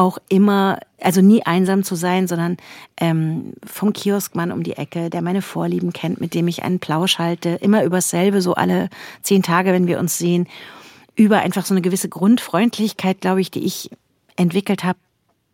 auch 0.00 0.16
immer, 0.30 0.80
also 0.98 1.20
nie 1.20 1.44
einsam 1.44 1.84
zu 1.84 1.94
sein, 1.94 2.26
sondern 2.26 2.56
ähm, 2.96 3.52
vom 3.66 3.92
Kioskmann 3.92 4.50
um 4.50 4.62
die 4.62 4.72
Ecke, 4.72 5.10
der 5.10 5.20
meine 5.20 5.42
Vorlieben 5.42 5.92
kennt, 5.92 6.22
mit 6.22 6.32
dem 6.32 6.48
ich 6.48 6.62
einen 6.62 6.80
Plausch 6.80 7.18
halte, 7.18 7.50
immer 7.50 7.84
übers 7.84 8.08
selbe, 8.08 8.40
so 8.40 8.54
alle 8.54 8.88
zehn 9.20 9.42
Tage, 9.42 9.72
wenn 9.72 9.86
wir 9.86 9.98
uns 9.98 10.16
sehen, 10.16 10.48
über 11.16 11.40
einfach 11.40 11.66
so 11.66 11.74
eine 11.74 11.82
gewisse 11.82 12.08
Grundfreundlichkeit, 12.08 13.20
glaube 13.20 13.42
ich, 13.42 13.50
die 13.50 13.62
ich 13.62 13.90
entwickelt 14.36 14.84
habe, 14.84 14.98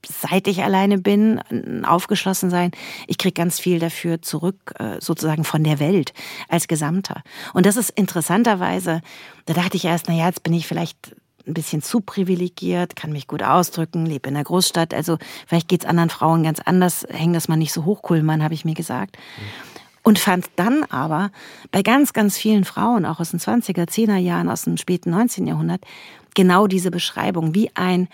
seit 0.07 0.47
ich 0.47 0.63
alleine 0.63 0.99
bin, 0.99 1.41
aufgeschlossen 1.85 2.49
sein. 2.49 2.71
Ich 3.09 3.19
kriege 3.19 3.33
ganz 3.33 3.59
viel 3.59 3.81
dafür 3.81 4.23
zurück, 4.23 4.75
äh, 4.79 5.01
sozusagen 5.01 5.43
von 5.43 5.65
der 5.65 5.81
Welt 5.81 6.13
als 6.49 6.69
Gesamter. 6.69 7.25
Und 7.53 7.67
das 7.67 7.77
ist 7.77 7.91
interessanterweise, 7.91 9.01
da 9.47 9.55
dachte 9.55 9.77
ich 9.77 9.87
erst, 9.87 10.07
na 10.07 10.15
ja, 10.15 10.27
jetzt 10.29 10.45
bin 10.45 10.55
ich 10.55 10.69
vielleicht 10.69 11.17
ein 11.47 11.55
bisschen 11.55 11.83
zu 11.83 12.01
privilegiert, 12.01 12.97
kann 12.97 13.13
mich 13.13 13.27
gut 13.27 13.43
ausdrücken, 13.43 14.07
lebe 14.07 14.29
in 14.29 14.35
der 14.35 14.45
Großstadt. 14.45 14.93
Also 14.93 15.19
vielleicht 15.47 15.69
geht's 15.69 15.87
anderen 15.87 16.11
Frauen 16.11 16.43
ganz 16.43 16.61
anders, 16.61 17.07
hängt 17.09 17.37
das 17.37 17.49
mal 17.49 17.57
nicht 17.57 17.73
so 17.73 17.85
hoch, 17.85 18.03
Kuhlmann, 18.03 18.43
habe 18.43 18.55
ich 18.55 18.65
mir 18.65 18.75
gesagt. 18.75 19.17
Und 20.03 20.19
fand 20.19 20.47
dann 20.57 20.85
aber 20.85 21.31
bei 21.73 21.83
ganz, 21.83 22.13
ganz 22.13 22.37
vielen 22.37 22.65
Frauen, 22.65 23.05
auch 23.05 23.21
aus 23.21 23.31
den 23.31 23.41
20er, 23.41 23.89
10er 23.89 24.19
Jahren, 24.19 24.49
aus 24.49 24.63
dem 24.63 24.77
späten 24.77 25.11
19. 25.11 25.47
Jahrhundert, 25.47 25.83
genau 26.35 26.67
diese 26.67 26.91
Beschreibung, 26.91 27.55
wie 27.55 27.71
ein 27.75 28.09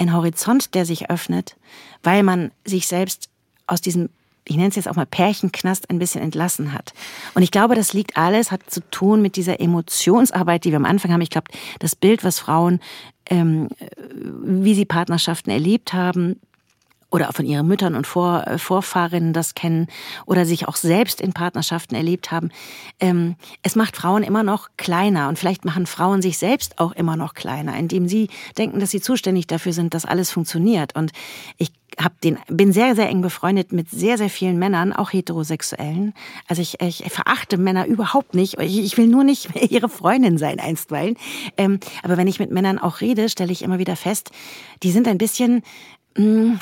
ein 0.00 0.14
Horizont, 0.14 0.74
der 0.74 0.86
sich 0.86 1.10
öffnet, 1.10 1.56
weil 2.02 2.22
man 2.22 2.50
sich 2.64 2.86
selbst 2.86 3.28
aus 3.66 3.80
diesem 3.80 4.08
ich 4.50 4.56
nenne 4.56 4.68
es 4.68 4.74
jetzt 4.74 4.88
auch 4.88 4.96
mal 4.96 5.06
Pärchenknast 5.06 5.90
ein 5.90 6.00
bisschen 6.00 6.22
entlassen 6.22 6.72
hat. 6.72 6.92
Und 7.34 7.42
ich 7.42 7.52
glaube, 7.52 7.76
das 7.76 7.92
liegt 7.92 8.16
alles, 8.16 8.50
hat 8.50 8.68
zu 8.68 8.80
tun 8.90 9.22
mit 9.22 9.36
dieser 9.36 9.60
Emotionsarbeit, 9.60 10.64
die 10.64 10.70
wir 10.70 10.76
am 10.76 10.84
Anfang 10.84 11.12
haben. 11.12 11.20
Ich 11.20 11.30
glaube, 11.30 11.52
das 11.78 11.94
Bild, 11.94 12.24
was 12.24 12.40
Frauen, 12.40 12.80
ähm, 13.26 13.68
wie 14.42 14.74
sie 14.74 14.86
Partnerschaften 14.86 15.50
erlebt 15.50 15.92
haben, 15.92 16.40
oder 17.10 17.32
von 17.32 17.44
ihren 17.44 17.66
Müttern 17.66 17.94
und 17.94 18.06
Vor 18.06 18.46
äh, 18.46 18.58
Vorfahrinnen 18.58 19.32
das 19.32 19.54
kennen 19.54 19.88
oder 20.26 20.44
sich 20.44 20.68
auch 20.68 20.76
selbst 20.76 21.20
in 21.20 21.32
Partnerschaften 21.32 21.94
erlebt 21.94 22.30
haben. 22.30 22.50
Ähm, 23.00 23.36
es 23.62 23.76
macht 23.76 23.96
Frauen 23.96 24.22
immer 24.22 24.42
noch 24.42 24.68
kleiner 24.76 25.28
und 25.28 25.38
vielleicht 25.38 25.64
machen 25.64 25.86
Frauen 25.86 26.22
sich 26.22 26.38
selbst 26.38 26.78
auch 26.78 26.92
immer 26.92 27.16
noch 27.16 27.34
kleiner, 27.34 27.76
indem 27.76 28.08
sie 28.08 28.28
denken, 28.56 28.80
dass 28.80 28.90
sie 28.90 29.00
zuständig 29.00 29.46
dafür 29.46 29.72
sind, 29.72 29.94
dass 29.94 30.04
alles 30.04 30.30
funktioniert. 30.30 30.94
Und 30.94 31.12
ich 31.58 31.72
hab 31.98 32.20
den, 32.20 32.38
bin 32.48 32.72
sehr, 32.72 32.94
sehr 32.94 33.08
eng 33.08 33.20
befreundet 33.20 33.72
mit 33.72 33.90
sehr, 33.90 34.16
sehr 34.16 34.30
vielen 34.30 34.58
Männern, 34.58 34.92
auch 34.92 35.12
heterosexuellen. 35.12 36.14
Also 36.46 36.62
ich, 36.62 36.80
ich 36.80 37.04
verachte 37.08 37.58
Männer 37.58 37.86
überhaupt 37.86 38.34
nicht. 38.34 38.58
Ich, 38.60 38.78
ich 38.78 38.96
will 38.96 39.08
nur 39.08 39.24
nicht 39.24 39.50
ihre 39.70 39.88
Freundin 39.88 40.38
sein 40.38 40.60
einstweilen. 40.60 41.16
Ähm, 41.56 41.80
aber 42.02 42.16
wenn 42.16 42.28
ich 42.28 42.38
mit 42.38 42.50
Männern 42.50 42.78
auch 42.78 43.00
rede, 43.00 43.28
stelle 43.28 43.52
ich 43.52 43.62
immer 43.62 43.78
wieder 43.78 43.96
fest, 43.96 44.30
die 44.82 44.92
sind 44.92 45.08
ein 45.08 45.18
bisschen 45.18 45.62
mh, 46.16 46.24
mm, 46.24 46.60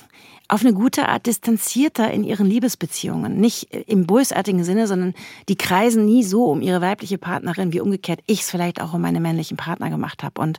auf 0.48 0.62
eine 0.62 0.72
gute 0.72 1.08
Art 1.08 1.26
distanzierter 1.26 2.10
in 2.10 2.24
ihren 2.24 2.46
Liebesbeziehungen. 2.46 3.38
Nicht 3.38 3.72
im 3.86 4.06
bösartigen 4.06 4.64
Sinne, 4.64 4.86
sondern 4.86 5.14
die 5.48 5.56
kreisen 5.56 6.06
nie 6.06 6.24
so 6.24 6.46
um 6.46 6.62
ihre 6.62 6.80
weibliche 6.80 7.18
Partnerin, 7.18 7.72
wie 7.74 7.80
umgekehrt 7.80 8.20
ich 8.26 8.40
es 8.40 8.50
vielleicht 8.50 8.80
auch 8.80 8.94
um 8.94 9.02
meine 9.02 9.20
männlichen 9.20 9.58
Partner 9.58 9.90
gemacht 9.90 10.22
habe. 10.22 10.40
Und 10.40 10.58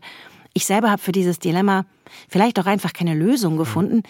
ich 0.53 0.65
selber 0.65 0.91
habe 0.91 1.01
für 1.01 1.11
dieses 1.11 1.39
Dilemma 1.39 1.85
vielleicht 2.27 2.59
auch 2.59 2.67
einfach 2.67 2.93
keine 2.93 3.15
Lösung 3.15 3.57
gefunden, 3.57 4.03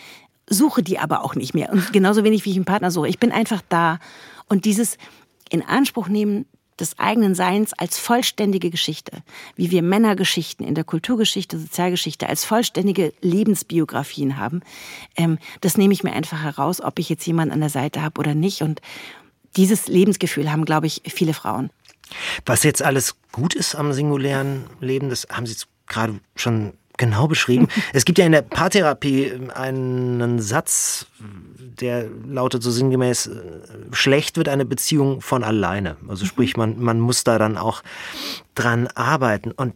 suche 0.49 0.83
die 0.83 0.99
aber 0.99 1.23
auch 1.23 1.35
nicht 1.35 1.53
mehr. 1.53 1.71
Und 1.71 1.93
genauso 1.93 2.23
wenig 2.25 2.43
wie 2.43 2.51
ich 2.51 2.55
einen 2.57 2.65
Partner 2.65 2.91
suche. 2.91 3.07
Ich 3.07 3.19
bin 3.19 3.31
einfach 3.31 3.61
da. 3.69 3.99
Und 4.49 4.65
dieses 4.65 4.97
in 5.49 5.61
Anspruch 5.61 6.09
nehmen 6.09 6.45
des 6.79 6.97
eigenen 6.99 7.35
Seins 7.35 7.73
als 7.73 7.97
vollständige 7.97 8.69
Geschichte, 8.69 9.23
wie 9.55 9.71
wir 9.71 9.81
Männergeschichten 9.81 10.65
in 10.65 10.75
der 10.75 10.83
Kulturgeschichte, 10.83 11.59
Sozialgeschichte 11.59 12.27
als 12.27 12.45
vollständige 12.45 13.13
Lebensbiografien 13.21 14.37
haben, 14.37 14.61
ähm, 15.15 15.37
das 15.61 15.77
nehme 15.77 15.93
ich 15.93 16.03
mir 16.03 16.13
einfach 16.13 16.41
heraus, 16.41 16.81
ob 16.81 16.99
ich 16.99 17.09
jetzt 17.09 17.25
jemanden 17.25 17.53
an 17.53 17.59
der 17.59 17.69
Seite 17.69 18.01
habe 18.01 18.19
oder 18.19 18.33
nicht. 18.33 18.61
Und 18.61 18.81
dieses 19.55 19.87
Lebensgefühl 19.87 20.51
haben, 20.51 20.65
glaube 20.65 20.87
ich, 20.87 21.01
viele 21.05 21.33
Frauen. 21.33 21.69
Was 22.45 22.63
jetzt 22.63 22.81
alles 22.81 23.15
gut 23.31 23.53
ist 23.53 23.75
am 23.75 23.93
singulären 23.93 24.65
Leben, 24.79 25.09
das 25.09 25.27
haben 25.31 25.45
Sie 25.45 25.55
gerade 25.87 26.19
schon 26.35 26.73
genau 26.99 27.27
beschrieben. 27.27 27.67
es 27.93 28.05
gibt 28.05 28.19
ja 28.19 28.25
in 28.27 28.31
der 28.31 28.43
Paartherapie 28.43 29.33
einen 29.55 30.39
Satz, 30.39 31.07
der 31.79 32.05
lautet 32.27 32.61
so 32.61 32.69
sinngemäß, 32.69 33.27
äh, 33.27 33.41
schlecht 33.91 34.37
wird 34.37 34.49
eine 34.49 34.65
Beziehung 34.65 35.21
von 35.21 35.43
alleine. 35.43 35.97
Also 36.07 36.25
sprich, 36.25 36.55
man, 36.57 36.79
man 36.79 36.99
muss 36.99 37.23
da 37.23 37.39
dann 37.39 37.57
auch 37.57 37.81
dran 38.53 38.87
arbeiten. 38.87 39.51
Und 39.51 39.73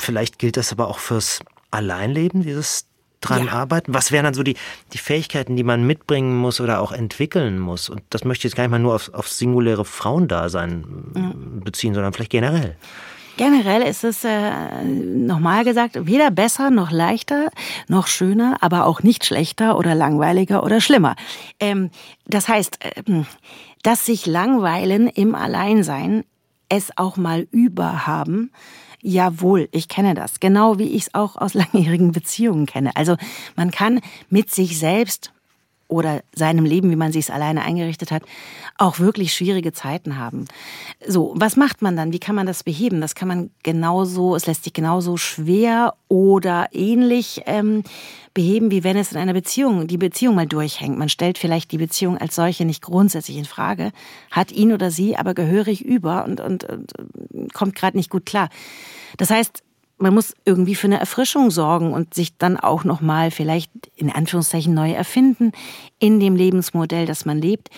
vielleicht 0.00 0.40
gilt 0.40 0.56
das 0.56 0.72
aber 0.72 0.88
auch 0.88 0.98
fürs 0.98 1.40
Alleinleben, 1.70 2.42
dieses 2.42 2.86
dran 3.22 3.46
ja. 3.46 3.52
arbeiten? 3.52 3.94
Was 3.94 4.12
wären 4.12 4.24
dann 4.24 4.34
so 4.34 4.42
die, 4.42 4.56
die 4.92 4.98
Fähigkeiten, 4.98 5.56
die 5.56 5.62
man 5.62 5.86
mitbringen 5.86 6.36
muss 6.36 6.60
oder 6.60 6.80
auch 6.80 6.92
entwickeln 6.92 7.58
muss? 7.58 7.88
Und 7.88 8.02
das 8.10 8.24
möchte 8.24 8.40
ich 8.40 8.50
jetzt 8.50 8.56
gar 8.56 8.64
nicht 8.64 8.72
mal 8.72 8.78
nur 8.78 8.94
auf, 8.94 9.14
auf 9.14 9.28
singuläre 9.28 9.84
Frauendasein 9.84 10.84
mhm. 11.14 11.60
beziehen, 11.64 11.94
sondern 11.94 12.12
vielleicht 12.12 12.32
generell. 12.32 12.76
Generell 13.42 13.82
ist 13.82 14.04
es, 14.04 14.22
äh, 14.22 14.84
nochmal 14.84 15.64
gesagt, 15.64 16.06
weder 16.06 16.30
besser 16.30 16.70
noch 16.70 16.92
leichter 16.92 17.50
noch 17.88 18.06
schöner, 18.06 18.58
aber 18.60 18.86
auch 18.86 19.02
nicht 19.02 19.24
schlechter 19.24 19.76
oder 19.76 19.96
langweiliger 19.96 20.62
oder 20.62 20.80
schlimmer. 20.80 21.16
Ähm, 21.58 21.90
das 22.24 22.46
heißt, 22.46 22.78
äh, 22.84 23.02
dass 23.82 24.06
sich 24.06 24.26
langweilen 24.26 25.08
im 25.08 25.34
Alleinsein, 25.34 26.22
es 26.68 26.96
auch 26.96 27.16
mal 27.16 27.48
überhaben, 27.50 28.52
Jawohl, 29.04 29.68
ich 29.72 29.88
kenne 29.88 30.14
das. 30.14 30.38
Genau 30.38 30.78
wie 30.78 30.92
ich 30.92 31.02
es 31.02 31.14
auch 31.14 31.34
aus 31.34 31.54
langjährigen 31.54 32.12
Beziehungen 32.12 32.66
kenne. 32.66 32.94
Also 32.94 33.16
man 33.56 33.72
kann 33.72 34.00
mit 34.30 34.54
sich 34.54 34.78
selbst 34.78 35.32
oder 35.92 36.22
seinem 36.34 36.64
Leben, 36.64 36.90
wie 36.90 36.96
man 36.96 37.12
sich 37.12 37.26
es 37.26 37.30
alleine 37.30 37.62
eingerichtet 37.62 38.10
hat, 38.10 38.22
auch 38.78 38.98
wirklich 38.98 39.34
schwierige 39.34 39.72
Zeiten 39.72 40.18
haben. 40.18 40.46
So, 41.06 41.34
was 41.36 41.56
macht 41.56 41.82
man 41.82 41.96
dann? 41.96 42.12
Wie 42.12 42.18
kann 42.18 42.34
man 42.34 42.46
das 42.46 42.64
beheben? 42.64 43.00
Das 43.00 43.14
kann 43.14 43.28
man 43.28 43.50
genauso, 43.62 44.34
es 44.34 44.46
lässt 44.46 44.64
sich 44.64 44.72
genauso 44.72 45.16
schwer 45.16 45.94
oder 46.08 46.68
ähnlich 46.72 47.42
ähm, 47.46 47.84
beheben, 48.34 48.70
wie 48.70 48.84
wenn 48.84 48.96
es 48.96 49.12
in 49.12 49.18
einer 49.18 49.34
Beziehung, 49.34 49.86
die 49.86 49.98
Beziehung 49.98 50.34
mal 50.34 50.46
durchhängt. 50.46 50.98
Man 50.98 51.10
stellt 51.10 51.38
vielleicht 51.38 51.70
die 51.72 51.78
Beziehung 51.78 52.16
als 52.16 52.34
solche 52.34 52.64
nicht 52.64 52.82
grundsätzlich 52.82 53.36
in 53.36 53.44
Frage, 53.44 53.92
hat 54.30 54.50
ihn 54.50 54.72
oder 54.72 54.90
sie 54.90 55.16
aber 55.16 55.34
gehörig 55.34 55.84
über 55.84 56.24
und, 56.24 56.40
und, 56.40 56.64
und 56.64 57.52
kommt 57.52 57.74
gerade 57.74 57.96
nicht 57.96 58.10
gut 58.10 58.24
klar. 58.24 58.48
Das 59.18 59.30
heißt, 59.30 59.62
man 60.02 60.14
muss 60.14 60.34
irgendwie 60.44 60.74
für 60.74 60.88
eine 60.88 60.98
Erfrischung 60.98 61.50
sorgen 61.50 61.92
und 61.92 62.12
sich 62.12 62.36
dann 62.36 62.58
auch 62.58 62.82
noch 62.82 63.00
mal 63.00 63.30
vielleicht 63.30 63.70
in 63.94 64.10
Anführungszeichen 64.10 64.74
neu 64.74 64.90
erfinden 64.90 65.52
in 66.00 66.18
dem 66.18 66.34
Lebensmodell, 66.34 67.06
das 67.06 67.24
man 67.24 67.38
lebt. 67.38 67.70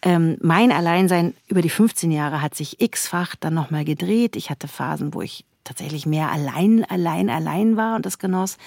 Ähm, 0.00 0.36
mein 0.40 0.70
Alleinsein 0.70 1.34
über 1.48 1.60
die 1.60 1.70
15 1.70 2.12
Jahre 2.12 2.40
hat 2.40 2.54
sich 2.54 2.80
x-fach 2.80 3.34
dann 3.34 3.54
noch 3.54 3.70
mal 3.70 3.84
gedreht. 3.84 4.36
Ich 4.36 4.48
hatte 4.48 4.68
Phasen, 4.68 5.12
wo 5.12 5.22
ich 5.22 5.44
tatsächlich 5.64 6.06
mehr 6.06 6.30
allein, 6.30 6.84
allein, 6.84 7.28
allein 7.28 7.76
war 7.76 7.96
und 7.96 8.06
das 8.06 8.18
genoss. 8.18 8.58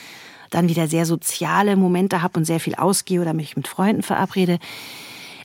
Dann 0.50 0.68
wieder 0.68 0.88
sehr 0.88 1.06
soziale 1.06 1.78
Momente 1.78 2.22
habe 2.22 2.38
und 2.38 2.46
sehr 2.46 2.60
viel 2.60 2.76
ausgehe 2.76 3.22
oder 3.22 3.34
mich 3.34 3.56
mit 3.56 3.68
Freunden 3.68 4.04
verabrede. 4.04 4.60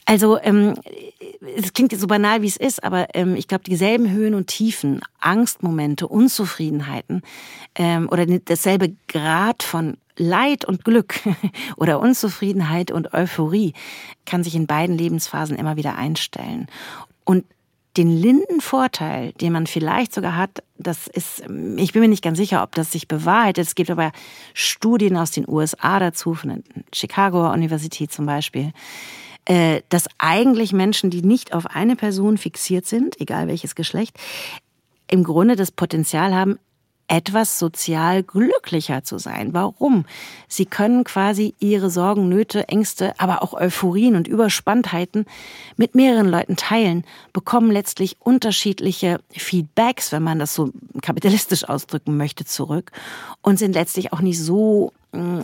Also 0.05 0.39
ähm, 0.41 0.75
es 1.55 1.73
klingt 1.73 1.91
jetzt 1.91 2.01
so 2.01 2.07
banal, 2.07 2.41
wie 2.41 2.47
es 2.47 2.57
ist, 2.57 2.83
aber 2.83 3.07
ähm, 3.13 3.35
ich 3.35 3.47
glaube, 3.47 3.63
dieselben 3.63 4.09
Höhen 4.11 4.33
und 4.33 4.47
Tiefen, 4.47 5.01
Angstmomente, 5.19 6.07
Unzufriedenheiten 6.07 7.21
ähm, 7.75 8.09
oder 8.09 8.25
dasselbe 8.25 8.93
Grad 9.07 9.63
von 9.63 9.97
Leid 10.17 10.65
und 10.65 10.83
Glück 10.83 11.19
oder 11.77 11.99
Unzufriedenheit 11.99 12.91
und 12.91 13.13
Euphorie 13.13 13.73
kann 14.25 14.43
sich 14.43 14.55
in 14.55 14.67
beiden 14.67 14.97
Lebensphasen 14.97 15.57
immer 15.57 15.77
wieder 15.77 15.95
einstellen. 15.95 16.67
Und 17.23 17.45
den 17.97 18.09
linden 18.09 18.61
Vorteil, 18.61 19.33
den 19.33 19.51
man 19.51 19.67
vielleicht 19.67 20.13
sogar 20.13 20.37
hat, 20.37 20.63
das 20.77 21.07
ist, 21.07 21.41
ich 21.75 21.91
bin 21.91 22.01
mir 22.01 22.07
nicht 22.07 22.23
ganz 22.23 22.37
sicher, 22.37 22.63
ob 22.63 22.73
das 22.73 22.91
sich 22.91 23.07
bewahrheitet. 23.07 23.67
Es 23.67 23.75
gibt 23.75 23.89
aber 23.89 24.11
Studien 24.53 25.17
aus 25.17 25.31
den 25.31 25.47
USA 25.47 25.99
dazu, 25.99 26.33
von 26.33 26.49
der 26.49 26.59
Chicagoer 26.93 27.51
Universität 27.51 28.11
zum 28.11 28.25
Beispiel, 28.25 28.71
dass 29.89 30.07
eigentlich 30.17 30.73
Menschen, 30.73 31.09
die 31.09 31.21
nicht 31.21 31.53
auf 31.53 31.65
eine 31.65 31.95
Person 31.95 32.37
fixiert 32.37 32.85
sind, 32.85 33.19
egal 33.19 33.47
welches 33.47 33.75
Geschlecht, 33.75 34.17
im 35.09 35.23
Grunde 35.23 35.55
das 35.55 35.71
Potenzial 35.71 36.33
haben, 36.33 36.57
etwas 37.11 37.59
sozial 37.59 38.23
glücklicher 38.23 39.03
zu 39.03 39.17
sein. 39.17 39.53
Warum? 39.53 40.05
Sie 40.47 40.65
können 40.65 41.03
quasi 41.03 41.53
ihre 41.59 41.89
Sorgen, 41.89 42.29
Nöte, 42.29 42.69
Ängste, 42.69 43.19
aber 43.19 43.43
auch 43.43 43.53
Euphorien 43.53 44.15
und 44.15 44.29
Überspanntheiten 44.29 45.25
mit 45.75 45.93
mehreren 45.93 46.29
Leuten 46.29 46.55
teilen, 46.55 47.03
bekommen 47.33 47.69
letztlich 47.69 48.15
unterschiedliche 48.21 49.19
Feedbacks, 49.31 50.13
wenn 50.13 50.23
man 50.23 50.39
das 50.39 50.55
so 50.55 50.71
kapitalistisch 51.01 51.67
ausdrücken 51.67 52.15
möchte, 52.15 52.45
zurück 52.45 52.93
und 53.41 53.59
sind 53.59 53.73
letztlich 53.73 54.13
auch 54.13 54.21
nicht 54.21 54.39
so 54.39 54.93
mm, 55.11 55.41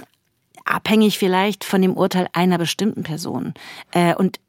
abhängig 0.68 1.18
vielleicht 1.18 1.64
von 1.64 1.82
dem 1.82 1.94
Urteil 1.94 2.28
einer 2.34 2.58
bestimmten 2.58 3.04
Person. 3.04 3.54
Äh, 3.92 4.16
und 4.16 4.40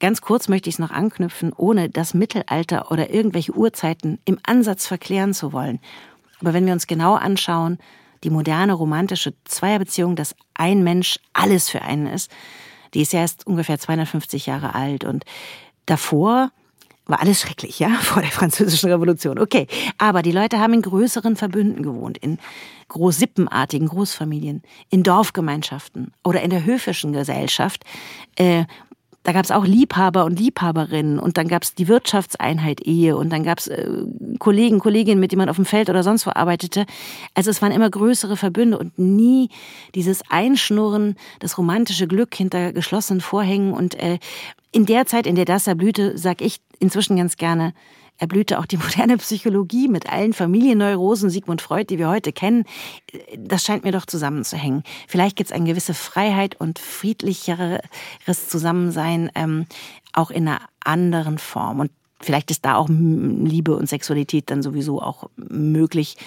ganz 0.00 0.20
kurz 0.20 0.48
möchte 0.48 0.68
ich 0.68 0.76
es 0.76 0.78
noch 0.78 0.90
anknüpfen, 0.90 1.52
ohne 1.52 1.90
das 1.90 2.14
Mittelalter 2.14 2.90
oder 2.90 3.10
irgendwelche 3.10 3.52
Urzeiten 3.52 4.18
im 4.24 4.38
Ansatz 4.44 4.86
verklären 4.86 5.34
zu 5.34 5.52
wollen. 5.52 5.80
Aber 6.40 6.52
wenn 6.52 6.66
wir 6.66 6.72
uns 6.72 6.86
genau 6.86 7.14
anschauen, 7.14 7.78
die 8.24 8.30
moderne 8.30 8.72
romantische 8.72 9.34
Zweierbeziehung, 9.44 10.16
dass 10.16 10.34
ein 10.54 10.82
Mensch 10.82 11.18
alles 11.32 11.68
für 11.68 11.82
einen 11.82 12.06
ist, 12.06 12.30
die 12.94 13.02
ist 13.02 13.12
ja 13.12 13.20
erst 13.20 13.46
ungefähr 13.46 13.78
250 13.78 14.46
Jahre 14.46 14.74
alt 14.74 15.04
und 15.04 15.24
davor 15.84 16.50
war 17.06 17.20
alles 17.20 17.40
schrecklich, 17.40 17.78
ja, 17.78 17.88
vor 18.00 18.22
der 18.22 18.30
französischen 18.30 18.90
Revolution. 18.90 19.38
Okay, 19.38 19.66
aber 19.98 20.22
die 20.22 20.32
Leute 20.32 20.58
haben 20.58 20.74
in 20.74 20.82
größeren 20.82 21.36
Verbünden 21.36 21.82
gewohnt, 21.82 22.18
in 22.18 22.38
großsippenartigen 22.88 23.88
Großfamilien, 23.88 24.62
in 24.90 25.02
Dorfgemeinschaften 25.02 26.12
oder 26.24 26.42
in 26.42 26.50
der 26.50 26.64
höfischen 26.64 27.12
Gesellschaft, 27.12 27.84
äh, 28.36 28.64
da 29.26 29.32
gab 29.32 29.44
es 29.44 29.50
auch 29.50 29.66
Liebhaber 29.66 30.24
und 30.24 30.38
Liebhaberinnen 30.38 31.18
und 31.18 31.36
dann 31.36 31.48
gab 31.48 31.64
es 31.64 31.74
die 31.74 31.88
Wirtschaftseinheit 31.88 32.80
Ehe 32.82 33.16
und 33.16 33.30
dann 33.30 33.42
gab 33.42 33.58
es 33.58 33.66
äh, 33.66 33.90
Kollegen, 34.38 34.78
Kolleginnen, 34.78 35.18
mit 35.18 35.32
denen 35.32 35.40
man 35.40 35.48
auf 35.48 35.56
dem 35.56 35.64
Feld 35.64 35.90
oder 35.90 36.04
sonst 36.04 36.26
wo 36.26 36.30
arbeitete. 36.30 36.86
Also 37.34 37.50
es 37.50 37.60
waren 37.60 37.72
immer 37.72 37.90
größere 37.90 38.36
Verbünde 38.36 38.78
und 38.78 38.96
nie 39.00 39.48
dieses 39.96 40.22
Einschnurren, 40.30 41.16
das 41.40 41.58
romantische 41.58 42.06
Glück 42.06 42.36
hinter 42.36 42.72
geschlossenen 42.72 43.20
Vorhängen. 43.20 43.72
Und 43.72 43.96
äh, 43.96 44.20
in 44.76 44.84
der 44.84 45.06
Zeit, 45.06 45.26
in 45.26 45.36
der 45.36 45.46
das 45.46 45.66
erblühte, 45.66 46.18
sag 46.18 46.42
ich 46.42 46.60
inzwischen 46.80 47.16
ganz 47.16 47.38
gerne, 47.38 47.72
erblühte 48.18 48.58
auch 48.58 48.66
die 48.66 48.76
moderne 48.76 49.16
Psychologie 49.16 49.88
mit 49.88 50.12
allen 50.12 50.34
Familienneurosen 50.34 51.30
Sigmund 51.30 51.62
Freud, 51.62 51.86
die 51.88 51.98
wir 51.98 52.10
heute 52.10 52.30
kennen. 52.30 52.64
Das 53.38 53.64
scheint 53.64 53.84
mir 53.84 53.92
doch 53.92 54.04
zusammenzuhängen. 54.04 54.82
Vielleicht 55.08 55.36
gibt 55.36 55.48
es 55.48 55.56
eine 55.56 55.64
gewisse 55.64 55.94
Freiheit 55.94 56.60
und 56.60 56.78
friedlicheres 56.78 57.80
Zusammensein 58.48 59.30
ähm, 59.34 59.64
auch 60.12 60.30
in 60.30 60.46
einer 60.46 60.60
anderen 60.84 61.38
Form. 61.38 61.80
Und 61.80 61.90
vielleicht 62.20 62.50
ist 62.50 62.66
da 62.66 62.76
auch 62.76 62.90
Liebe 62.90 63.74
und 63.74 63.88
Sexualität 63.88 64.50
dann 64.50 64.62
sowieso 64.62 65.00
auch 65.00 65.30
möglich, 65.36 66.18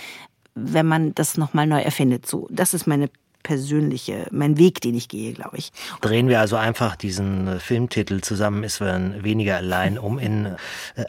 wenn 0.55 0.87
man 0.87 1.13
das 1.13 1.37
nochmal 1.37 1.67
neu 1.67 1.81
erfindet. 1.81 2.25
So, 2.25 2.47
das 2.49 2.73
ist 2.73 2.87
meine 2.87 3.11
persönliche, 3.43 4.27
mein 4.31 4.57
Weg, 4.57 4.81
den 4.81 4.95
ich 4.95 5.07
gehe, 5.07 5.33
glaube 5.33 5.57
ich. 5.57 5.71
Drehen 6.01 6.27
wir 6.27 6.39
also 6.39 6.55
einfach 6.55 6.95
diesen 6.95 7.47
äh, 7.47 7.59
Filmtitel 7.59 8.21
zusammen 8.21 8.63
ist 8.63 8.79
man 8.79 9.23
weniger 9.23 9.57
allein 9.57 9.97
um 9.97 10.19
in 10.19 10.45
äh, 10.45 10.55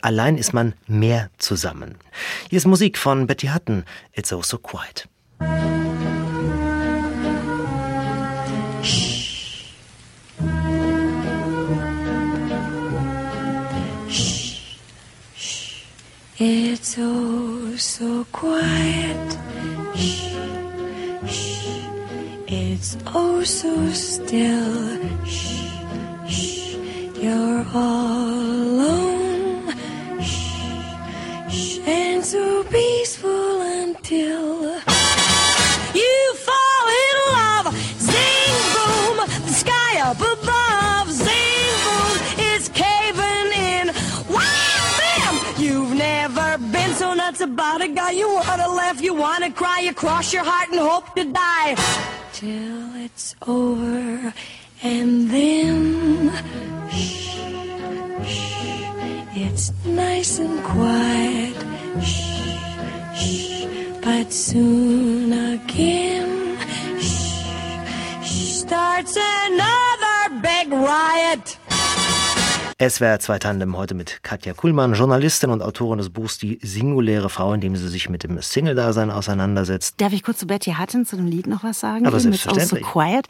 allein 0.03 0.38
ist 0.38 0.53
man 0.53 0.75
mehr 0.87 1.31
zusammen. 1.38 1.97
Hier 2.49 2.59
ist 2.59 2.66
Musik 2.66 2.99
von 2.99 3.27
Betty 3.27 3.49
Hutton. 3.49 3.85
It's 4.12 4.33
oh 4.33 4.43
so 4.43 4.59
quiet. 4.59 5.09
It's 16.43 16.97
oh 16.99 17.77
so 17.77 18.25
quiet. 18.33 20.39
It's 22.53 22.97
oh 23.07 23.45
so 23.45 23.93
still. 23.93 24.99
Shh, 25.25 25.71
shh, 26.27 26.75
you're 27.15 27.65
all 27.73 28.27
alone. 28.27 29.73
Shh, 30.21 30.51
shh, 31.49 31.79
and 31.87 32.25
so 32.25 32.65
peaceful 32.65 33.61
until 33.61 34.65
you 35.95 36.35
fall 36.43 36.87
in 37.05 37.17
love. 37.39 37.67
Zing 38.03 38.59
boom, 38.75 39.17
the 39.47 39.53
sky 39.53 40.01
up 40.01 40.19
above. 40.19 41.09
Zing 41.09 41.71
boom, 41.87 42.15
it's 42.51 42.69
caving 42.71 43.51
in. 43.63 43.95
Wham 44.27 44.83
bam, 44.99 45.35
you've 45.57 45.95
never 45.95 46.59
been 46.73 46.95
so 46.95 47.15
nuts 47.15 47.43
about 47.43 47.81
a 47.81 47.87
guy. 47.87 48.11
You 48.11 48.29
wanna 48.29 48.67
laugh, 48.67 49.01
you 49.01 49.15
wanna 49.15 49.53
cry, 49.53 49.83
you 49.83 49.95
cross 49.95 50.33
your 50.33 50.43
heart 50.43 50.71
and 50.71 50.81
hope 50.81 51.15
to 51.15 51.23
die 51.33 51.77
till 52.40 52.94
it's 52.94 53.37
over 53.46 54.33
and 54.83 55.29
then 55.29 56.33
shh, 56.88 57.37
shh, 58.24 58.57
it's 59.37 59.70
nice 59.85 60.38
and 60.38 60.64
quiet 60.64 61.55
shh, 62.00 62.57
shh, 63.14 63.66
but 64.00 64.33
soon 64.33 65.31
again 65.53 66.57
shh, 66.98 67.44
shh, 68.24 68.64
starts 68.64 69.18
another 69.18 70.40
big 70.40 70.72
riot 70.72 71.60
SWR 72.81 73.19
2 73.19 73.38
Tandem 73.40 73.77
heute 73.77 73.95
mit 73.95 74.23
Katja 74.23 74.55
Kuhlmann, 74.55 74.95
Journalistin 74.95 75.51
und 75.51 75.61
Autorin 75.61 75.99
des 75.99 76.09
Buchs 76.09 76.38
Die 76.38 76.59
singuläre 76.62 77.29
Frau, 77.29 77.53
in 77.53 77.61
dem 77.61 77.77
sie 77.77 77.88
sich 77.88 78.09
mit 78.09 78.23
dem 78.23 78.40
Single-Dasein 78.40 79.11
auseinandersetzt. 79.11 80.01
Darf 80.01 80.14
ich 80.14 80.23
kurz 80.23 80.38
zu 80.38 80.47
Betty 80.47 80.77
Hutton 80.81 81.05
zu 81.05 81.16
dem 81.16 81.27
Lied 81.27 81.47
noch 81.47 81.62
was 81.62 81.79
sagen? 81.79 82.07
Aber 82.07 82.19
selbstverständlich. 82.19 82.83
So 82.83 82.90
Quiet. 82.90 83.27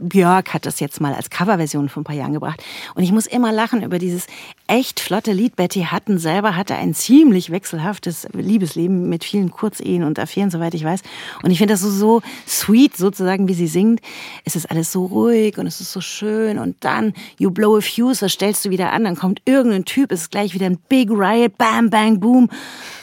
Björk 0.00 0.54
hat 0.54 0.66
das 0.66 0.78
jetzt 0.78 1.00
mal 1.00 1.14
als 1.14 1.30
Coverversion 1.30 1.88
vor 1.88 2.02
ein 2.02 2.04
paar 2.04 2.14
Jahren 2.14 2.32
gebracht. 2.32 2.62
Und 2.94 3.02
ich 3.02 3.10
muss 3.10 3.26
immer 3.26 3.50
lachen 3.50 3.82
über 3.82 3.98
dieses 3.98 4.28
echt 4.72 5.00
flotte 5.00 5.32
Lied. 5.32 5.54
Betty 5.54 5.88
Hutton 5.92 6.16
selber 6.16 6.56
hatte 6.56 6.74
ein 6.74 6.94
ziemlich 6.94 7.50
wechselhaftes 7.50 8.26
Liebesleben 8.32 9.06
mit 9.06 9.22
vielen 9.22 9.50
Kurzehen 9.50 10.02
und 10.02 10.18
Affären, 10.18 10.50
soweit 10.50 10.72
ich 10.72 10.82
weiß. 10.82 11.02
Und 11.42 11.50
ich 11.50 11.58
finde 11.58 11.74
das 11.74 11.82
so, 11.82 11.90
so 11.90 12.22
sweet, 12.48 12.96
sozusagen, 12.96 13.48
wie 13.48 13.54
sie 13.54 13.66
singt. 13.66 14.00
Es 14.46 14.56
ist 14.56 14.70
alles 14.70 14.90
so 14.90 15.04
ruhig 15.04 15.58
und 15.58 15.66
es 15.66 15.82
ist 15.82 15.92
so 15.92 16.00
schön. 16.00 16.58
Und 16.58 16.76
dann, 16.80 17.12
you 17.38 17.50
blow 17.50 17.76
a 17.76 17.80
fuse, 17.82 18.20
das 18.20 18.32
stellst 18.32 18.64
du 18.64 18.70
wieder 18.70 18.92
an. 18.92 19.04
Dann 19.04 19.14
kommt 19.14 19.42
irgendein 19.44 19.84
Typ, 19.84 20.10
es 20.10 20.22
ist 20.22 20.30
gleich 20.30 20.54
wieder 20.54 20.64
ein 20.64 20.78
Big 20.88 21.10
Riot, 21.10 21.58
bam, 21.58 21.90
bang, 21.90 22.18
boom, 22.18 22.48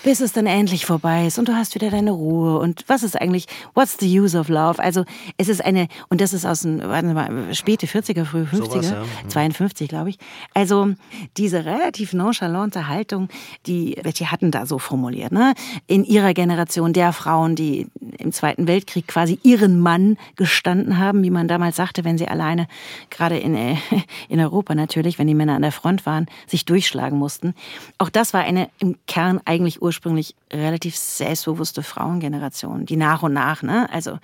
bis 0.03 0.21
es 0.21 0.34
dann 0.34 0.47
endlich 0.47 0.88
vorbei 0.88 1.27
ist. 1.27 1.38
Und 1.38 1.49
du 1.49 1.55
hast 1.55 1.75
wieder 1.75 1.91
deine 1.91 2.12
Ruhe. 2.12 2.58
Und 2.58 2.84
was 2.88 3.03
ist 3.03 3.15
eigentlich, 3.15 3.45
what's 3.75 3.95
the 3.99 4.19
use 4.19 4.36
of 4.36 4.49
love? 4.49 4.82
Also, 4.82 5.05
es 5.38 5.49
ist 5.49 5.63
eine, 5.63 5.88
und 6.10 6.19
das 6.19 6.34
ist 6.34 6.47
aus 6.47 6.62
den, 6.62 6.82
warte 6.82 7.13
mal, 7.13 7.53
späte 7.53 7.86
40er, 7.86 8.25
frühe 8.25 8.45
50er, 8.45 8.65
Sowas, 8.65 8.89
ja. 8.89 9.03
52, 9.27 9.86
mhm. 9.86 9.89
glaube 9.89 10.10
ich. 10.10 10.17
Also, 10.55 10.95
diese 11.38 11.58
relativ 11.65 12.13
nonchalante 12.13 12.87
Haltung, 12.87 13.29
die 13.65 13.97
Betty 14.01 14.25
hatten 14.25 14.51
da 14.51 14.65
so 14.65 14.79
formuliert, 14.79 15.31
ne? 15.31 15.53
In 15.87 16.03
ihrer 16.03 16.33
Generation 16.33 16.93
der 16.93 17.13
Frauen, 17.13 17.55
die 17.55 17.87
im 18.17 18.31
Zweiten 18.31 18.67
Weltkrieg 18.67 19.07
quasi 19.07 19.39
ihren 19.43 19.79
Mann 19.79 20.17
gestanden 20.35 20.97
haben, 20.97 21.23
wie 21.23 21.29
man 21.29 21.47
damals 21.47 21.75
sagte, 21.75 22.03
wenn 22.03 22.17
sie 22.17 22.27
alleine, 22.27 22.67
gerade 23.09 23.37
in, 23.37 23.55
äh, 23.55 23.75
in 24.29 24.39
Europa 24.39 24.75
natürlich, 24.75 25.19
wenn 25.19 25.27
die 25.27 25.35
Männer 25.35 25.55
an 25.55 25.61
der 25.61 25.71
Front 25.71 26.05
waren, 26.05 26.27
sich 26.47 26.65
durchschlagen 26.65 27.17
mussten. 27.17 27.53
Auch 27.97 28.09
das 28.09 28.33
war 28.33 28.41
eine 28.41 28.69
im 28.79 28.95
Kern 29.07 29.39
eigentlich 29.45 29.81
ursprünglich 29.81 30.35
relativ 30.51 30.95
selbstbewusste 30.95 31.83
Frauengeneration, 31.83 32.85
die 32.85 32.97
nach 32.97 33.23
und 33.23 33.33
nach, 33.33 33.62
ne? 33.62 33.89
Also 33.91 34.19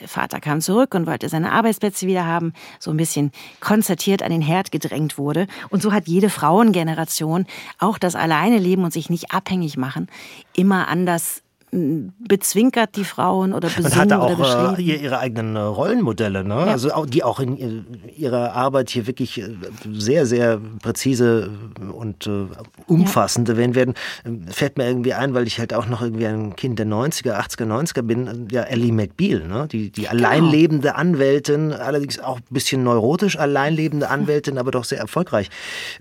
äh, 0.00 0.06
Vater 0.06 0.40
kam 0.40 0.60
zurück 0.60 0.94
und 0.94 1.06
wollte 1.06 1.28
seine 1.28 1.52
Arbeitsplätze 1.52 2.06
wieder 2.06 2.26
haben, 2.26 2.52
so 2.78 2.90
ein 2.90 2.96
bisschen 2.96 3.32
konzertiert 3.60 4.22
an 4.22 4.30
den 4.30 4.42
Herd 4.42 4.72
gedrängt 4.72 5.18
wurde. 5.18 5.46
Und 5.70 5.82
so 5.82 5.92
hat 5.92 6.08
jede 6.08 6.30
Frauengeneration 6.30 7.46
auch 7.78 7.98
das 7.98 8.14
Alleine 8.14 8.58
leben 8.58 8.84
und 8.84 8.92
sich 8.92 9.10
nicht 9.10 9.32
abhängig 9.32 9.76
machen, 9.76 10.08
immer 10.54 10.88
anders 10.88 11.42
bezwinkert 11.72 12.96
die 12.96 13.04
Frauen 13.04 13.52
oder 13.52 13.68
besungen 13.68 13.90
Man 13.90 13.98
hatte 13.98 14.20
auch 14.20 14.78
äh, 14.78 14.82
ihre 14.82 15.20
eigenen 15.20 15.54
äh, 15.54 15.60
Rollenmodelle, 15.60 16.42
ne? 16.42 16.54
Ja. 16.54 16.64
also 16.66 17.04
die 17.04 17.22
auch 17.22 17.38
in 17.38 17.86
ihrer 18.16 18.54
Arbeit 18.54 18.90
hier 18.90 19.06
wirklich 19.06 19.40
äh, 19.40 19.54
sehr, 19.92 20.26
sehr 20.26 20.60
präzise 20.82 21.50
und 21.92 22.26
äh, 22.26 22.46
umfassend 22.88 23.48
ja. 23.48 23.54
erwähnt 23.54 23.76
werden. 23.76 23.94
Ähm, 24.24 24.48
fällt 24.48 24.78
mir 24.78 24.88
irgendwie 24.88 25.14
ein, 25.14 25.32
weil 25.32 25.46
ich 25.46 25.60
halt 25.60 25.72
auch 25.72 25.86
noch 25.86 26.02
irgendwie 26.02 26.26
ein 26.26 26.56
Kind 26.56 26.80
der 26.80 26.86
90er, 26.86 27.38
80er, 27.38 27.66
90er 27.66 28.02
bin, 28.02 28.48
ja 28.50 28.62
Ellie 28.62 28.92
McBeal, 28.92 29.46
ne? 29.46 29.68
die, 29.70 29.90
die 29.90 30.08
alleinlebende 30.08 30.88
genau. 30.88 30.98
Anwältin, 30.98 31.72
allerdings 31.72 32.18
auch 32.18 32.38
ein 32.38 32.44
bisschen 32.50 32.82
neurotisch 32.82 33.38
alleinlebende 33.38 34.08
Anwältin, 34.08 34.58
aber 34.58 34.72
doch 34.72 34.84
sehr 34.84 34.98
erfolgreich 34.98 35.50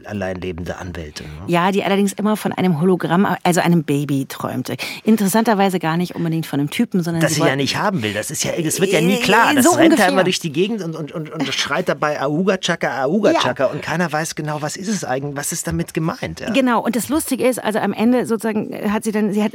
alleinlebende 0.03 0.77
Anwältin. 0.77 1.27
Ne? 1.27 1.43
Ja, 1.45 1.71
die 1.71 1.83
allerdings 1.83 2.13
immer 2.13 2.37
von 2.37 2.53
einem 2.53 2.81
Hologramm, 2.81 3.27
also 3.43 3.61
einem 3.61 3.83
Baby 3.83 4.25
träumte. 4.27 4.75
Interessanterweise 5.03 5.58
möglicherweise 5.59 5.79
gar 5.79 5.97
nicht 5.97 6.15
unbedingt 6.15 6.45
von 6.45 6.59
einem 6.59 6.69
Typen, 6.69 7.03
sondern 7.03 7.21
das 7.21 7.35
sie, 7.35 7.41
ja 7.41 7.55
nicht 7.55 7.77
haben 7.77 8.01
will. 8.01 8.13
Das 8.13 8.31
ist 8.31 8.43
ja, 8.43 8.51
es 8.51 8.79
wird 8.79 8.91
ja 8.91 9.01
nie 9.01 9.17
klar. 9.17 9.53
Das 9.53 9.65
so 9.65 9.71
rennt 9.71 9.91
ungefähr. 9.91 10.09
immer 10.09 10.23
durch 10.23 10.39
die 10.39 10.51
Gegend 10.51 10.81
und, 10.81 10.95
und, 10.95 11.11
und, 11.11 11.29
und 11.29 11.53
schreit 11.53 11.89
dabei 11.89 12.21
Auga 12.21 12.57
Chaka, 12.57 13.03
Auga 13.03 13.33
Chaka 13.33 13.65
ja. 13.65 13.69
und 13.71 13.81
keiner 13.81 14.11
weiß 14.11 14.35
genau, 14.35 14.61
was 14.61 14.77
ist 14.77 14.87
es 14.87 15.03
eigentlich, 15.03 15.35
was 15.35 15.51
ist 15.51 15.67
damit 15.67 15.93
gemeint. 15.93 16.39
Ja. 16.39 16.51
Genau. 16.51 16.81
Und 16.81 16.95
das 16.95 17.09
Lustige 17.09 17.47
ist, 17.47 17.63
also 17.63 17.79
am 17.79 17.93
Ende 17.93 18.25
sozusagen 18.25 18.73
hat 18.91 19.03
sie 19.03 19.11
dann, 19.11 19.33
sie 19.33 19.43
hat 19.43 19.51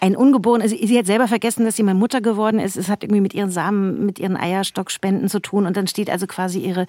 ein 0.00 0.16
Ungeborenes, 0.16 0.70
sie, 0.70 0.86
sie 0.86 0.98
hat 0.98 1.06
selber 1.06 1.28
vergessen, 1.28 1.64
dass 1.64 1.76
sie 1.76 1.82
mal 1.82 1.94
Mutter 1.94 2.20
geworden 2.20 2.58
ist. 2.58 2.76
Es 2.76 2.88
hat 2.88 3.02
irgendwie 3.02 3.20
mit 3.20 3.34
ihren 3.34 3.50
Samen, 3.50 4.04
mit 4.06 4.18
ihren 4.18 4.36
Eierstockspenden 4.36 5.28
zu 5.28 5.40
tun. 5.40 5.66
Und 5.66 5.76
dann 5.76 5.86
steht 5.86 6.10
also 6.10 6.26
quasi 6.26 6.60
ihre 6.60 6.86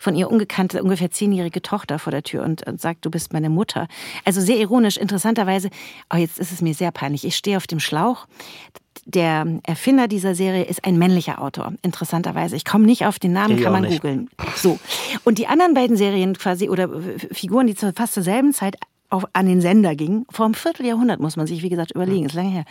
von 0.00 0.14
ihr 0.14 0.30
ungekannte, 0.30 0.82
ungefähr 0.82 1.10
zehnjährige 1.10 1.62
Tochter 1.62 1.98
vor 1.98 2.10
der 2.10 2.22
Tür 2.22 2.44
und, 2.44 2.66
und 2.66 2.80
sagt, 2.80 3.04
du 3.04 3.10
bist 3.10 3.32
meine 3.32 3.50
Mutter. 3.50 3.88
Also 4.24 4.40
sehr 4.40 4.56
ironisch, 4.56 4.96
interessanterweise, 4.96 5.70
oh, 6.12 6.16
jetzt 6.16 6.38
ist 6.38 6.52
es 6.52 6.62
mir 6.62 6.74
sehr 6.74 6.90
peinlich. 6.90 7.24
Ich 7.24 7.36
stehe 7.36 7.56
auf 7.56 7.66
dem 7.66 7.80
Schlauch 7.80 8.26
der 9.08 9.46
Erfinder 9.62 10.06
dieser 10.06 10.34
Serie 10.34 10.64
ist 10.64 10.84
ein 10.84 10.98
männlicher 10.98 11.40
Autor, 11.40 11.72
interessanterweise. 11.80 12.56
Ich 12.56 12.66
komme 12.66 12.84
nicht 12.84 13.06
auf 13.06 13.18
den 13.18 13.32
Namen, 13.32 13.56
ich 13.56 13.62
kann 13.62 13.72
man 13.72 13.88
googeln. 13.88 14.28
So. 14.54 14.78
Und 15.24 15.38
die 15.38 15.46
anderen 15.46 15.72
beiden 15.72 15.96
Serien 15.96 16.36
quasi 16.36 16.68
oder 16.68 16.90
Figuren, 17.32 17.66
die 17.66 17.74
fast 17.74 18.12
zur 18.12 18.22
selben 18.22 18.52
Zeit 18.52 18.76
auf, 19.10 19.24
an 19.32 19.46
den 19.46 19.60
Sender 19.60 19.94
ging. 19.94 20.26
Vor 20.30 20.44
einem 20.44 20.54
Vierteljahrhundert 20.54 21.20
muss 21.20 21.36
man 21.36 21.46
sich, 21.46 21.62
wie 21.62 21.68
gesagt, 21.68 21.92
überlegen, 21.92 22.26
ist 22.26 22.34
lange 22.34 22.50
her. 22.50 22.64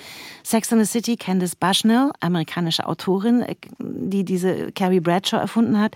Sex 0.43 0.71
and 0.71 0.86
the 0.86 0.91
City, 0.91 1.15
Candice 1.15 1.56
Bushnell, 1.56 2.12
amerikanische 2.19 2.88
Autorin, 2.88 3.41
äh, 3.41 3.56
die 3.80 4.23
diese 4.23 4.71
Carrie 4.71 5.00
Bradshaw 5.00 5.38
erfunden 5.39 5.80
hat. 5.80 5.95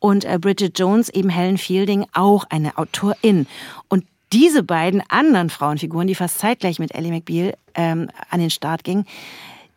Und 0.00 0.24
äh, 0.24 0.38
Bridget 0.40 0.78
Jones, 0.78 1.08
eben 1.08 1.28
Helen 1.28 1.58
Fielding, 1.58 2.06
auch 2.12 2.44
eine 2.50 2.78
Autorin. 2.78 3.46
Und 3.88 4.04
diese 4.32 4.62
beiden 4.62 5.02
anderen 5.08 5.50
Frauenfiguren, 5.50 6.06
die 6.06 6.14
fast 6.14 6.38
zeitgleich 6.38 6.78
mit 6.78 6.94
Ellie 6.94 7.10
McBeal 7.10 7.54
ähm, 7.74 8.10
an 8.30 8.40
den 8.40 8.50
Start 8.50 8.84
gingen, 8.84 9.06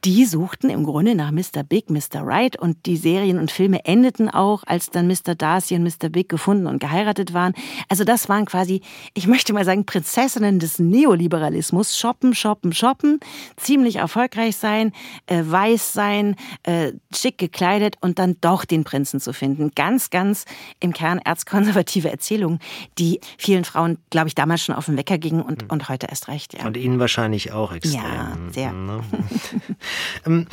die 0.04 0.26
suchten 0.26 0.72
im 0.72 0.84
Grunde 0.84 1.14
nach 1.14 1.32
Mr. 1.32 1.64
Big, 1.64 1.90
Mr. 1.92 2.22
Right 2.22 2.58
und 2.58 2.86
die 2.88 2.98
Serien 2.98 3.38
und 3.38 3.52
Filme 3.52 3.86
endeten 3.86 4.30
auch, 4.30 4.64
als 4.66 4.90
dann 4.90 5.08
Mr. 5.08 5.36
Darcy 5.36 5.76
und 5.76 5.84
Mr. 5.84 6.10
Big 6.10 6.28
gefunden 6.28 6.66
und 6.66 6.80
geheiratet 6.80 7.34
waren. 7.34 7.54
Also 7.88 8.04
das 8.04 8.28
waren 8.28 8.46
quasi, 8.46 8.82
ich 9.14 9.28
möchte 9.28 9.54
mal 9.54 9.64
sagen, 9.64 9.86
Prinzessinnen 9.86 10.58
des 10.58 10.80
Neoliberalismus. 10.80 11.98
Shoppen, 11.98 12.34
shoppen, 12.34 12.74
shoppen, 12.74 13.20
ziemlich 13.58 13.98
erfolgreich 13.98 14.56
sein, 14.56 14.92
äh, 15.28 15.44
weiß 15.46 15.94
sein, 15.94 16.36
äh, 16.64 16.94
schick 17.14 17.38
gekleidet 17.38 17.98
und 18.02 18.18
dann 18.18 18.38
doch 18.42 18.66
den 18.66 18.84
Prinzen 18.84 19.20
zu 19.20 19.34
finden. 19.34 19.72
Ganz, 19.76 20.10
ganz 20.10 20.46
im 20.80 20.94
Kern 20.94 21.20
erzkonservative 21.20 22.10
Erzählungen, 22.10 22.60
die 22.98 23.20
vielen 23.38 23.66
Frauen, 23.66 24.00
glaube 24.10 24.30
ich, 24.30 24.36
damals 24.36 24.62
schon 24.64 24.74
auf 24.74 24.86
den 24.86 24.98
Wecker 24.98 25.20
gingen 25.20 25.44
und, 25.44 25.72
und 25.72 25.90
heute 25.90 26.08
erst 26.08 26.28
recht. 26.28 26.56
Ja. 26.56 26.66
Und 26.66 26.76
Ihnen 26.76 27.00
wahrscheinlich 27.00 27.52
auch 27.52 27.72
extrem. 27.72 28.02
Ja, 28.02 28.38
sehr. 28.52 28.74
Ähm, 30.26 30.48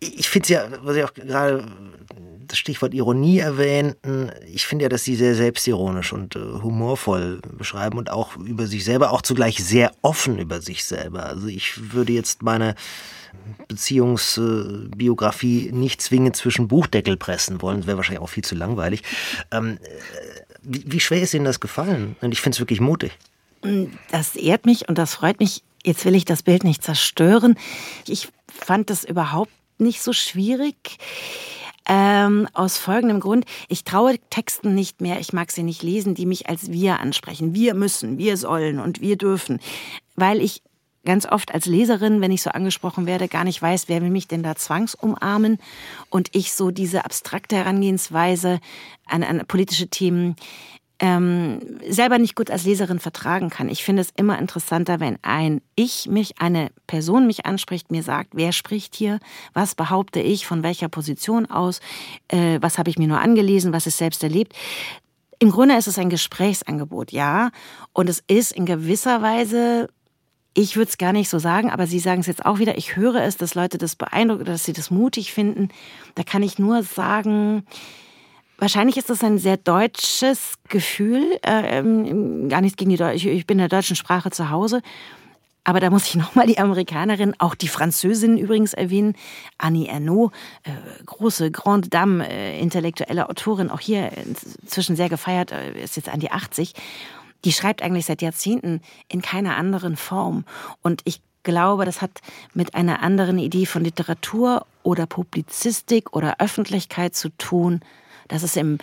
ich 0.00 0.28
finde 0.28 0.44
es 0.44 0.48
ja, 0.50 0.68
was 0.82 0.94
Sie 0.94 1.04
auch 1.04 1.14
gerade 1.14 1.66
das 2.46 2.58
Stichwort 2.58 2.94
Ironie 2.94 3.38
erwähnten, 3.38 4.30
ich 4.52 4.66
finde 4.66 4.84
ja, 4.84 4.88
dass 4.88 5.04
Sie 5.04 5.16
sehr 5.16 5.34
selbstironisch 5.34 6.12
und 6.12 6.36
äh, 6.36 6.38
humorvoll 6.38 7.40
beschreiben 7.56 7.98
und 7.98 8.10
auch 8.10 8.36
über 8.36 8.66
sich 8.66 8.84
selber, 8.84 9.10
auch 9.10 9.22
zugleich 9.22 9.64
sehr 9.64 9.92
offen 10.02 10.38
über 10.38 10.60
sich 10.60 10.84
selber. 10.84 11.26
Also 11.26 11.48
ich 11.48 11.92
würde 11.92 12.12
jetzt 12.12 12.42
meine 12.42 12.74
Beziehungsbiografie 13.68 15.68
äh, 15.68 15.72
nicht 15.72 16.00
zwingend 16.00 16.36
zwischen 16.36 16.68
Buchdeckel 16.68 17.16
pressen 17.16 17.62
wollen, 17.62 17.78
das 17.78 17.86
wäre 17.86 17.96
wahrscheinlich 17.96 18.22
auch 18.22 18.28
viel 18.28 18.44
zu 18.44 18.54
langweilig. 18.54 19.02
Ähm, 19.50 19.78
äh, 19.82 19.88
wie, 20.62 20.84
wie 20.86 21.00
schwer 21.00 21.22
ist 21.22 21.34
Ihnen 21.34 21.44
das 21.44 21.60
gefallen? 21.60 22.16
Und 22.20 22.32
ich 22.32 22.40
finde 22.40 22.56
es 22.56 22.60
wirklich 22.60 22.80
mutig. 22.80 23.12
Das 24.10 24.36
ehrt 24.36 24.66
mich 24.66 24.88
und 24.88 24.98
das 24.98 25.14
freut 25.14 25.40
mich. 25.40 25.62
Jetzt 25.84 26.04
will 26.04 26.16
ich 26.16 26.24
das 26.24 26.42
Bild 26.42 26.64
nicht 26.64 26.82
zerstören. 26.82 27.56
Ich 28.08 28.28
fand 28.66 28.90
das 28.90 29.04
überhaupt 29.04 29.52
nicht 29.78 30.02
so 30.02 30.12
schwierig. 30.12 30.98
Ähm, 31.88 32.48
aus 32.52 32.78
folgendem 32.78 33.20
Grund, 33.20 33.44
ich 33.68 33.84
traue 33.84 34.18
Texten 34.28 34.74
nicht 34.74 35.00
mehr, 35.00 35.20
ich 35.20 35.32
mag 35.32 35.52
sie 35.52 35.62
nicht 35.62 35.84
lesen, 35.84 36.16
die 36.16 36.26
mich 36.26 36.48
als 36.48 36.72
wir 36.72 36.98
ansprechen. 36.98 37.54
Wir 37.54 37.74
müssen, 37.74 38.18
wir 38.18 38.36
sollen 38.36 38.80
und 38.80 39.00
wir 39.00 39.16
dürfen. 39.16 39.60
Weil 40.16 40.40
ich 40.40 40.62
ganz 41.04 41.26
oft 41.26 41.54
als 41.54 41.66
Leserin, 41.66 42.20
wenn 42.20 42.32
ich 42.32 42.42
so 42.42 42.50
angesprochen 42.50 43.06
werde, 43.06 43.28
gar 43.28 43.44
nicht 43.44 43.62
weiß, 43.62 43.88
wer 43.88 44.02
will 44.02 44.10
mich 44.10 44.26
denn 44.26 44.42
da 44.42 44.56
zwangsumarmen. 44.56 45.58
Und 46.10 46.30
ich 46.34 46.52
so 46.52 46.72
diese 46.72 47.04
abstrakte 47.04 47.54
Herangehensweise 47.54 48.58
an, 49.06 49.22
an 49.22 49.46
politische 49.46 49.86
Themen 49.86 50.34
ähm, 50.98 51.60
selber 51.88 52.18
nicht 52.18 52.36
gut 52.36 52.50
als 52.50 52.64
Leserin 52.64 52.98
vertragen 52.98 53.50
kann. 53.50 53.68
Ich 53.68 53.84
finde 53.84 54.02
es 54.02 54.10
immer 54.16 54.38
interessanter, 54.38 54.98
wenn 54.98 55.18
ein 55.22 55.60
Ich 55.74 56.08
mich, 56.08 56.40
eine 56.40 56.70
Person 56.86 57.26
mich 57.26 57.44
anspricht, 57.44 57.90
mir 57.90 58.02
sagt, 58.02 58.30
wer 58.32 58.52
spricht 58.52 58.94
hier, 58.94 59.18
was 59.52 59.74
behaupte 59.74 60.20
ich, 60.20 60.46
von 60.46 60.62
welcher 60.62 60.88
Position 60.88 61.46
aus, 61.46 61.80
äh, 62.28 62.58
was 62.60 62.78
habe 62.78 62.88
ich 62.88 62.98
mir 62.98 63.08
nur 63.08 63.20
angelesen, 63.20 63.72
was 63.72 63.86
ist 63.86 63.98
selbst 63.98 64.22
erlebt. 64.22 64.54
Im 65.38 65.50
Grunde 65.50 65.76
ist 65.76 65.86
es 65.86 65.98
ein 65.98 66.08
Gesprächsangebot, 66.08 67.12
ja. 67.12 67.50
Und 67.92 68.08
es 68.08 68.22
ist 68.26 68.52
in 68.52 68.64
gewisser 68.64 69.20
Weise 69.20 69.88
ich 70.58 70.76
würde 70.76 70.88
es 70.88 70.96
gar 70.96 71.12
nicht 71.12 71.28
so 71.28 71.38
sagen, 71.38 71.70
aber 71.70 71.86
Sie 71.86 71.98
sagen 71.98 72.22
es 72.22 72.26
jetzt 72.26 72.46
auch 72.46 72.58
wieder. 72.58 72.78
Ich 72.78 72.96
höre 72.96 73.16
es, 73.16 73.36
dass 73.36 73.54
Leute 73.54 73.76
das 73.76 73.94
beeindrucken, 73.94 74.46
dass 74.46 74.64
sie 74.64 74.72
das 74.72 74.90
mutig 74.90 75.34
finden. 75.34 75.68
Da 76.14 76.22
kann 76.22 76.42
ich 76.42 76.58
nur 76.58 76.82
sagen, 76.82 77.66
Wahrscheinlich 78.58 78.96
ist 78.96 79.10
das 79.10 79.22
ein 79.22 79.38
sehr 79.38 79.58
deutsches 79.58 80.54
Gefühl. 80.68 81.38
Äh, 81.42 81.78
ähm, 81.78 82.48
gar 82.48 82.62
nichts 82.62 82.76
gegen 82.76 82.90
die 82.90 82.96
Deutsche. 82.96 83.28
Ich 83.28 83.46
bin 83.46 83.58
in 83.58 83.68
der 83.68 83.68
deutschen 83.68 83.96
Sprache 83.96 84.30
zu 84.30 84.50
Hause. 84.50 84.82
Aber 85.62 85.80
da 85.80 85.90
muss 85.90 86.06
ich 86.06 86.14
nochmal 86.16 86.46
die 86.46 86.58
Amerikanerin, 86.58 87.34
auch 87.38 87.54
die 87.54 87.68
Französin 87.68 88.38
übrigens 88.38 88.72
erwähnen, 88.72 89.14
Annie 89.58 89.88
Ernaux, 89.88 90.32
äh, 90.62 90.70
große 91.04 91.50
Grande 91.50 91.88
Dame, 91.88 92.26
äh, 92.28 92.58
intellektuelle 92.60 93.28
Autorin, 93.28 93.70
auch 93.70 93.80
hier 93.80 94.10
inzwischen 94.16 94.96
sehr 94.96 95.08
gefeiert, 95.08 95.52
äh, 95.52 95.82
ist 95.82 95.96
jetzt 95.96 96.08
an 96.08 96.20
die 96.20 96.30
80. 96.30 96.72
Die 97.44 97.52
schreibt 97.52 97.82
eigentlich 97.82 98.06
seit 98.06 98.22
Jahrzehnten 98.22 98.80
in 99.08 99.20
keiner 99.20 99.56
anderen 99.56 99.96
Form. 99.96 100.44
Und 100.82 101.02
ich 101.04 101.20
glaube, 101.42 101.84
das 101.84 102.00
hat 102.00 102.20
mit 102.54 102.74
einer 102.74 103.02
anderen 103.02 103.38
Idee 103.38 103.66
von 103.66 103.84
Literatur 103.84 104.66
oder 104.82 105.06
Publizistik 105.06 106.16
oder 106.16 106.40
Öffentlichkeit 106.40 107.14
zu 107.14 107.28
tun, 107.36 107.80
dass 108.28 108.42
es 108.42 108.56
im 108.56 108.78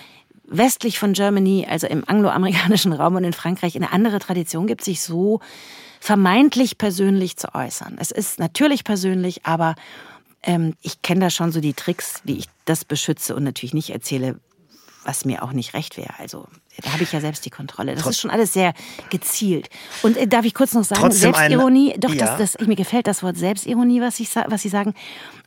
westlich 0.46 1.00
von 1.00 1.14
Germany, 1.14 1.66
also 1.70 1.88
im 1.88 2.08
angloamerikanischen 2.08 2.94
Raum 2.94 3.16
und 3.16 3.24
in 3.24 3.34
Frankreich, 3.34 3.76
eine 3.76 3.92
andere 3.92 4.20
Tradition 4.20 4.68
gibt, 4.68 4.84
sich 4.84 5.02
so 5.02 5.40
vermeintlich 6.00 6.78
persönlich 6.78 7.38
zu 7.38 7.56
äußern. 7.56 7.98
Es 8.00 8.12
ist 8.12 8.40
natürlich 8.40 8.84
persönlich, 8.84 9.46
aber 9.46 9.76
ähm, 10.44 10.76
ich 10.82 11.02
kenne 11.02 11.22
da 11.22 11.30
schon 11.30 11.52
so 11.52 11.62
die 11.62 11.74
Tricks, 11.74 12.22
wie 12.26 12.38
ich 12.38 12.48
das 12.66 12.84
beschütze 12.86 13.36
und 13.36 13.44
natürlich 13.44 13.74
nicht 13.74 13.90
erzähle, 13.92 14.40
was 15.06 15.26
mir 15.26 15.44
auch 15.44 15.54
nicht 15.54 15.74
recht 15.74 15.98
wäre. 15.98 16.20
Also 16.20 16.48
da 16.82 16.94
habe 16.94 17.04
ich 17.04 17.12
ja 17.12 17.22
selbst 17.22 17.46
die 17.46 17.50
Kontrolle. 17.50 17.94
Das 17.94 18.04
Trotz 18.04 18.16
ist 18.16 18.22
schon 18.22 18.32
alles 18.32 18.54
sehr 18.54 18.74
gezielt. 19.10 19.70
Und 20.02 20.18
äh, 20.18 20.28
darf 20.28 20.46
ich 20.46 20.54
kurz 20.54 20.74
noch 20.74 20.84
sagen, 20.84 21.12
Selbstironie, 21.12 21.94
ein, 21.94 22.00
doch, 22.00 22.14
ja. 22.14 22.36
das, 22.38 22.56
das, 22.56 22.68
mir 22.68 22.76
gefällt 22.76 23.08
das 23.08 23.22
Wort 23.22 23.38
Selbstironie, 23.38 24.02
was, 24.02 24.20
ich, 24.20 24.36
was 24.36 24.62
Sie 24.62 24.70
sagen. 24.70 24.94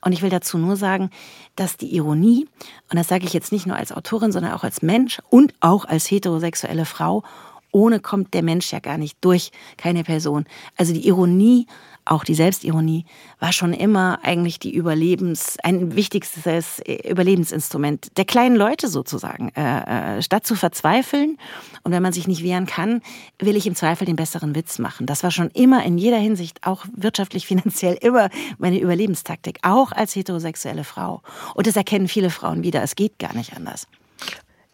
Und 0.02 0.12
ich 0.12 0.22
will 0.22 0.30
dazu 0.30 0.58
nur 0.58 0.76
sagen, 0.76 1.10
dass 1.56 1.76
die 1.76 1.94
Ironie, 1.94 2.46
und 2.90 2.98
das 2.98 3.08
sage 3.08 3.24
ich 3.24 3.32
jetzt 3.32 3.50
nicht 3.50 3.66
nur 3.66 3.76
als 3.76 3.92
Autorin, 3.92 4.30
sondern 4.30 4.52
auch 4.52 4.62
als 4.62 4.82
Mensch 4.82 5.20
und 5.30 5.54
auch 5.60 5.84
als 5.84 6.10
heterosexuelle 6.10 6.84
Frau, 6.84 7.24
ohne 7.72 8.00
kommt 8.00 8.32
der 8.32 8.42
Mensch 8.42 8.72
ja 8.72 8.78
gar 8.78 8.96
nicht 8.96 9.18
durch, 9.20 9.50
keine 9.76 10.04
Person. 10.04 10.46
Also 10.76 10.94
die 10.94 11.06
Ironie 11.06 11.66
auch 12.07 12.24
die 12.24 12.34
Selbstironie 12.34 13.04
war 13.40 13.52
schon 13.52 13.72
immer 13.72 14.20
eigentlich 14.22 14.59
die 14.59 14.74
Überlebens, 14.74 15.59
ein 15.62 15.94
wichtigstes 15.94 16.80
Überlebensinstrument 16.80 18.16
der 18.16 18.24
kleinen 18.24 18.57
Leute 18.57 18.88
sozusagen. 18.88 19.50
Äh, 19.50 20.16
äh, 20.16 20.22
statt 20.22 20.46
zu 20.46 20.54
verzweifeln 20.54 21.38
und 21.82 21.92
wenn 21.92 22.02
man 22.02 22.12
sich 22.12 22.28
nicht 22.28 22.42
wehren 22.42 22.66
kann, 22.66 23.02
will 23.38 23.57
ich 23.57 23.66
im 23.66 23.74
Zweifel 23.74 24.07
den 24.07 24.16
besseren 24.16 24.54
Witz 24.54 24.78
machen. 24.78 25.07
Das 25.07 25.22
war 25.22 25.30
schon 25.30 25.50
immer 25.50 25.84
in 25.84 25.98
jeder 25.98 26.18
Hinsicht, 26.18 26.66
auch 26.66 26.84
wirtschaftlich, 26.94 27.46
finanziell, 27.46 27.94
immer 28.00 28.30
meine 28.59 28.80
Überlebenstaktik, 28.80 29.59
auch 29.62 29.92
als 29.92 30.14
heterosexuelle 30.14 30.84
Frau. 30.84 31.22
Und 31.54 31.66
das 31.66 31.76
erkennen 31.76 32.09
viele 32.09 32.30
Frauen 32.30 32.62
wieder. 32.62 32.82
Es 32.82 32.96
geht 32.96 33.18
gar 33.18 33.34
nicht 33.34 33.54
anders. 33.54 33.86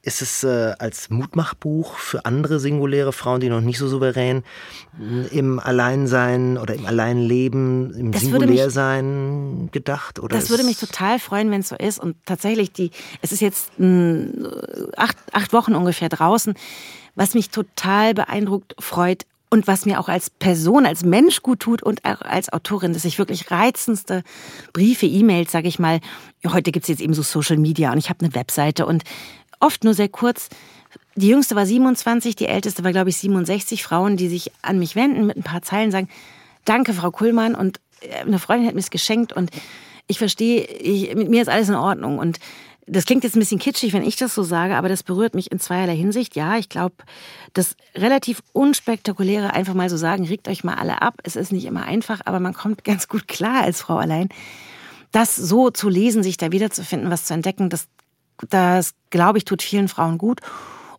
Ist 0.05 0.20
es 0.20 0.42
äh, 0.42 0.74
als 0.80 1.11
Mutmachbuch 1.11 1.96
für 1.96 2.24
andere 2.24 2.59
singuläre 2.59 3.12
Frauen, 3.12 3.40
die 3.40 3.48
noch 3.48 3.61
nicht 3.61 3.78
so 3.78 3.86
souverän 3.86 4.42
im 5.30 5.61
Alleinsein 5.61 6.59
oder 6.59 6.74
im 6.74 6.86
Alleinleben, 6.86 7.94
im 7.94 8.11
das 8.11 8.22
Singulärsein 8.22 9.62
mich, 9.62 9.70
gedacht? 9.70 10.18
Oder 10.18 10.36
das 10.36 10.50
würde 10.50 10.64
mich 10.64 10.78
total 10.78 11.20
freuen, 11.20 11.53
wenn 11.53 11.61
es 11.61 11.68
so 11.68 11.76
ist. 11.76 12.00
Und 12.00 12.16
tatsächlich, 12.26 12.72
die, 12.72 12.90
es 13.20 13.30
ist 13.30 13.40
jetzt 13.40 13.78
mh, 13.78 14.48
acht, 14.96 15.16
acht 15.30 15.53
Wochen 15.53 15.76
ungefähr 15.76 16.09
draußen, 16.09 16.55
was 17.14 17.34
mich 17.34 17.50
total 17.50 18.12
beeindruckt, 18.12 18.74
freut, 18.80 19.24
und 19.53 19.66
was 19.66 19.84
mir 19.84 20.00
auch 20.00 20.09
als 20.09 20.30
Person, 20.30 20.86
als 20.86 21.05
Mensch 21.05 21.42
gut 21.42 21.61
tut 21.61 21.82
und 21.82 22.07
auch 22.07 22.22
als 22.22 22.50
Autorin, 22.50 22.94
dass 22.94 23.05
ich 23.05 23.18
wirklich 23.18 23.50
reizendste 23.50 24.22
Briefe, 24.72 25.05
E-Mails, 25.05 25.53
sage 25.53 25.68
ich 25.68 25.78
mal, 25.78 26.00
heute 26.46 26.72
gibt's 26.72 26.88
jetzt 26.88 27.03
eben 27.03 27.12
so 27.12 27.20
Social 27.20 27.59
Media 27.59 27.92
und 27.92 27.98
ich 27.98 28.09
habe 28.09 28.24
eine 28.24 28.34
Webseite 28.34 28.86
und 28.86 29.03
oft 29.63 29.85
nur 29.85 29.95
sehr 29.95 30.09
kurz. 30.09 30.49
Die 31.15 31.29
jüngste 31.29 31.57
war 31.57 31.67
27, 31.67 32.37
die 32.37 32.47
älteste 32.47 32.85
war, 32.85 32.93
glaube 32.93 33.11
ich, 33.11 33.17
67 33.19 33.83
Frauen, 33.83 34.17
die 34.17 34.29
sich 34.29 34.51
an 34.63 34.79
mich 34.79 34.97
wenden 34.97 35.27
mit 35.27 35.37
ein 35.37 35.43
paar 35.43 35.63
Zeilen, 35.63 35.91
sagen, 35.91 36.09
danke, 36.65 36.95
Frau 36.95 37.11
Kuhlmann, 37.11 37.55
und 37.55 37.81
äh, 38.01 38.21
eine 38.21 38.39
Freundin 38.39 38.67
hat 38.67 38.75
mir 38.75 38.81
es 38.81 38.91
geschenkt 38.91 39.33
und 39.33 39.51
ich 40.07 40.19
verstehe, 40.19 40.65
ich, 40.65 41.15
mit 41.15 41.29
mir 41.29 41.43
ist 41.43 41.49
alles 41.49 41.69
in 41.69 41.75
Ordnung. 41.75 42.19
Und 42.19 42.39
das 42.87 43.07
klingt 43.07 43.25
jetzt 43.25 43.37
ein 43.37 43.41
bisschen 43.41 43.61
kitschig, 43.61 43.93
wenn 43.93 44.05
ich 44.05 44.17
das 44.17 44.35
so 44.35 44.43
sage, 44.43 44.77
aber 44.77 44.89
das 44.89 45.03
berührt 45.03 45.35
mich 45.35 45.53
in 45.53 45.61
zweierlei 45.61 45.97
Hinsicht. 45.97 46.35
Ja, 46.35 46.59
ich 46.59 46.69
glaube, 46.69 46.97
das 47.53 47.77
relativ 47.95 48.43
unspektakuläre 48.53 49.55
einfach 49.55 49.75
mal 49.75 49.89
so 49.89 49.97
sagen, 49.97 50.27
regt 50.27 50.49
euch 50.49 50.65
mal 50.65 50.75
alle 50.75 51.01
ab. 51.01 51.15
Es 51.23 51.37
ist 51.37 51.53
nicht 51.53 51.65
immer 51.65 51.85
einfach, 51.85 52.21
aber 52.25 52.41
man 52.41 52.55
kommt 52.55 52.85
ganz 52.85 53.09
gut 53.09 53.29
klar 53.29 53.63
als 53.63 53.81
Frau 53.83 53.97
allein. 53.97 54.29
Das 55.13 55.37
so 55.37 55.71
zu 55.71 55.89
lesen, 55.89 56.23
sich 56.23 56.39
da 56.39 56.53
wiederzufinden, 56.53 57.11
was 57.11 57.27
zu 57.27 57.35
entdecken, 57.35 57.69
das 57.69 57.87
das, 58.51 58.95
glaube 59.11 59.38
ich, 59.38 59.45
tut 59.45 59.62
vielen 59.62 59.88
Frauen 59.88 60.18
gut 60.18 60.40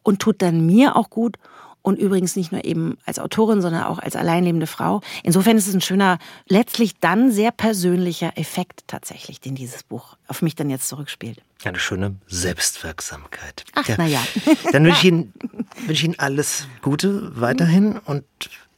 und 0.03 0.19
tut 0.19 0.41
dann 0.41 0.65
mir 0.65 0.95
auch 0.95 1.09
gut. 1.09 1.37
Und 1.85 1.99
übrigens 1.99 2.37
nicht 2.37 2.53
nur 2.53 2.63
eben 2.63 2.97
als 3.05 3.19
Autorin, 3.19 3.61
sondern 3.61 3.83
auch 3.83 3.99
als 3.99 4.15
alleinlebende 4.15 4.67
Frau. 4.67 5.01
Insofern 5.21 5.57
ist 5.57 5.67
es 5.67 5.73
ein 5.73 5.81
schöner, 5.81 6.17
letztlich 6.47 6.97
dann 7.01 7.29
sehr 7.29 7.51
persönlicher 7.51 8.37
Effekt 8.37 8.85
tatsächlich, 8.87 9.41
den 9.41 9.53
dieses 9.55 9.83
Buch 9.83 10.15
auf 10.29 10.41
mich 10.41 10.55
dann 10.55 10.69
jetzt 10.69 10.87
zurückspielt. 10.87 11.41
Eine 11.65 11.79
schöne 11.79 12.15
Selbstwirksamkeit. 12.27 13.65
Ach, 13.75 13.85
ja. 13.85 13.97
naja. 13.97 14.21
Dann 14.71 14.85
wünsche 14.85 14.99
ich, 14.99 15.03
Ihnen, 15.03 15.33
wünsche 15.79 15.91
ich 15.91 16.03
Ihnen 16.05 16.19
alles 16.19 16.67
Gute 16.81 17.39
weiterhin 17.39 17.97
und 17.97 18.23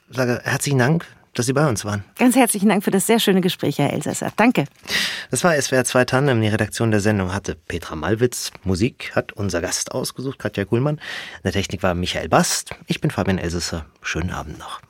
sage 0.09 0.41
herzlichen 0.43 0.80
Dank 0.80 1.05
dass 1.36 1.46
Sie 1.46 1.54
bei 1.54 1.68
uns 1.68 1.86
waren. 1.86 2.04
Ganz 2.18 2.36
herzlichen 2.36 2.70
Dank 2.70 2.84
für 2.84 2.92
das 2.92 3.06
sehr 3.06 3.20
schöne 3.20 3.42
Gespräch, 3.42 3.78
Herr 3.78 3.94
Elsässer. 3.94 4.32
Danke. 4.36 4.66
Das 5.32 5.44
war 5.44 5.60
SWR 5.60 5.84
2 5.84 6.06
Tandem. 6.06 6.42
Die 6.42 6.48
Redaktion 6.48 6.92
der 6.92 7.02
Sendung 7.02 7.34
hatte 7.34 7.56
Petra 7.56 7.96
Malwitz. 7.96 8.52
Musik 8.64 9.12
hat 9.16 9.34
unser 9.34 9.62
Gast 9.62 9.92
ausgesucht, 9.92 10.40
Katja 10.40 10.66
Kuhlmann. 10.66 10.96
In 10.96 11.44
der 11.44 11.52
Technik 11.52 11.84
war 11.84 11.94
Michael 11.94 12.30
Bast. 12.30 12.72
Ich 12.88 13.02
bin 13.02 13.12
Fabian 13.12 13.38
Elsässer. 13.38 13.86
Schönen 14.02 14.32
Abend 14.32 14.58
noch. 14.58 14.82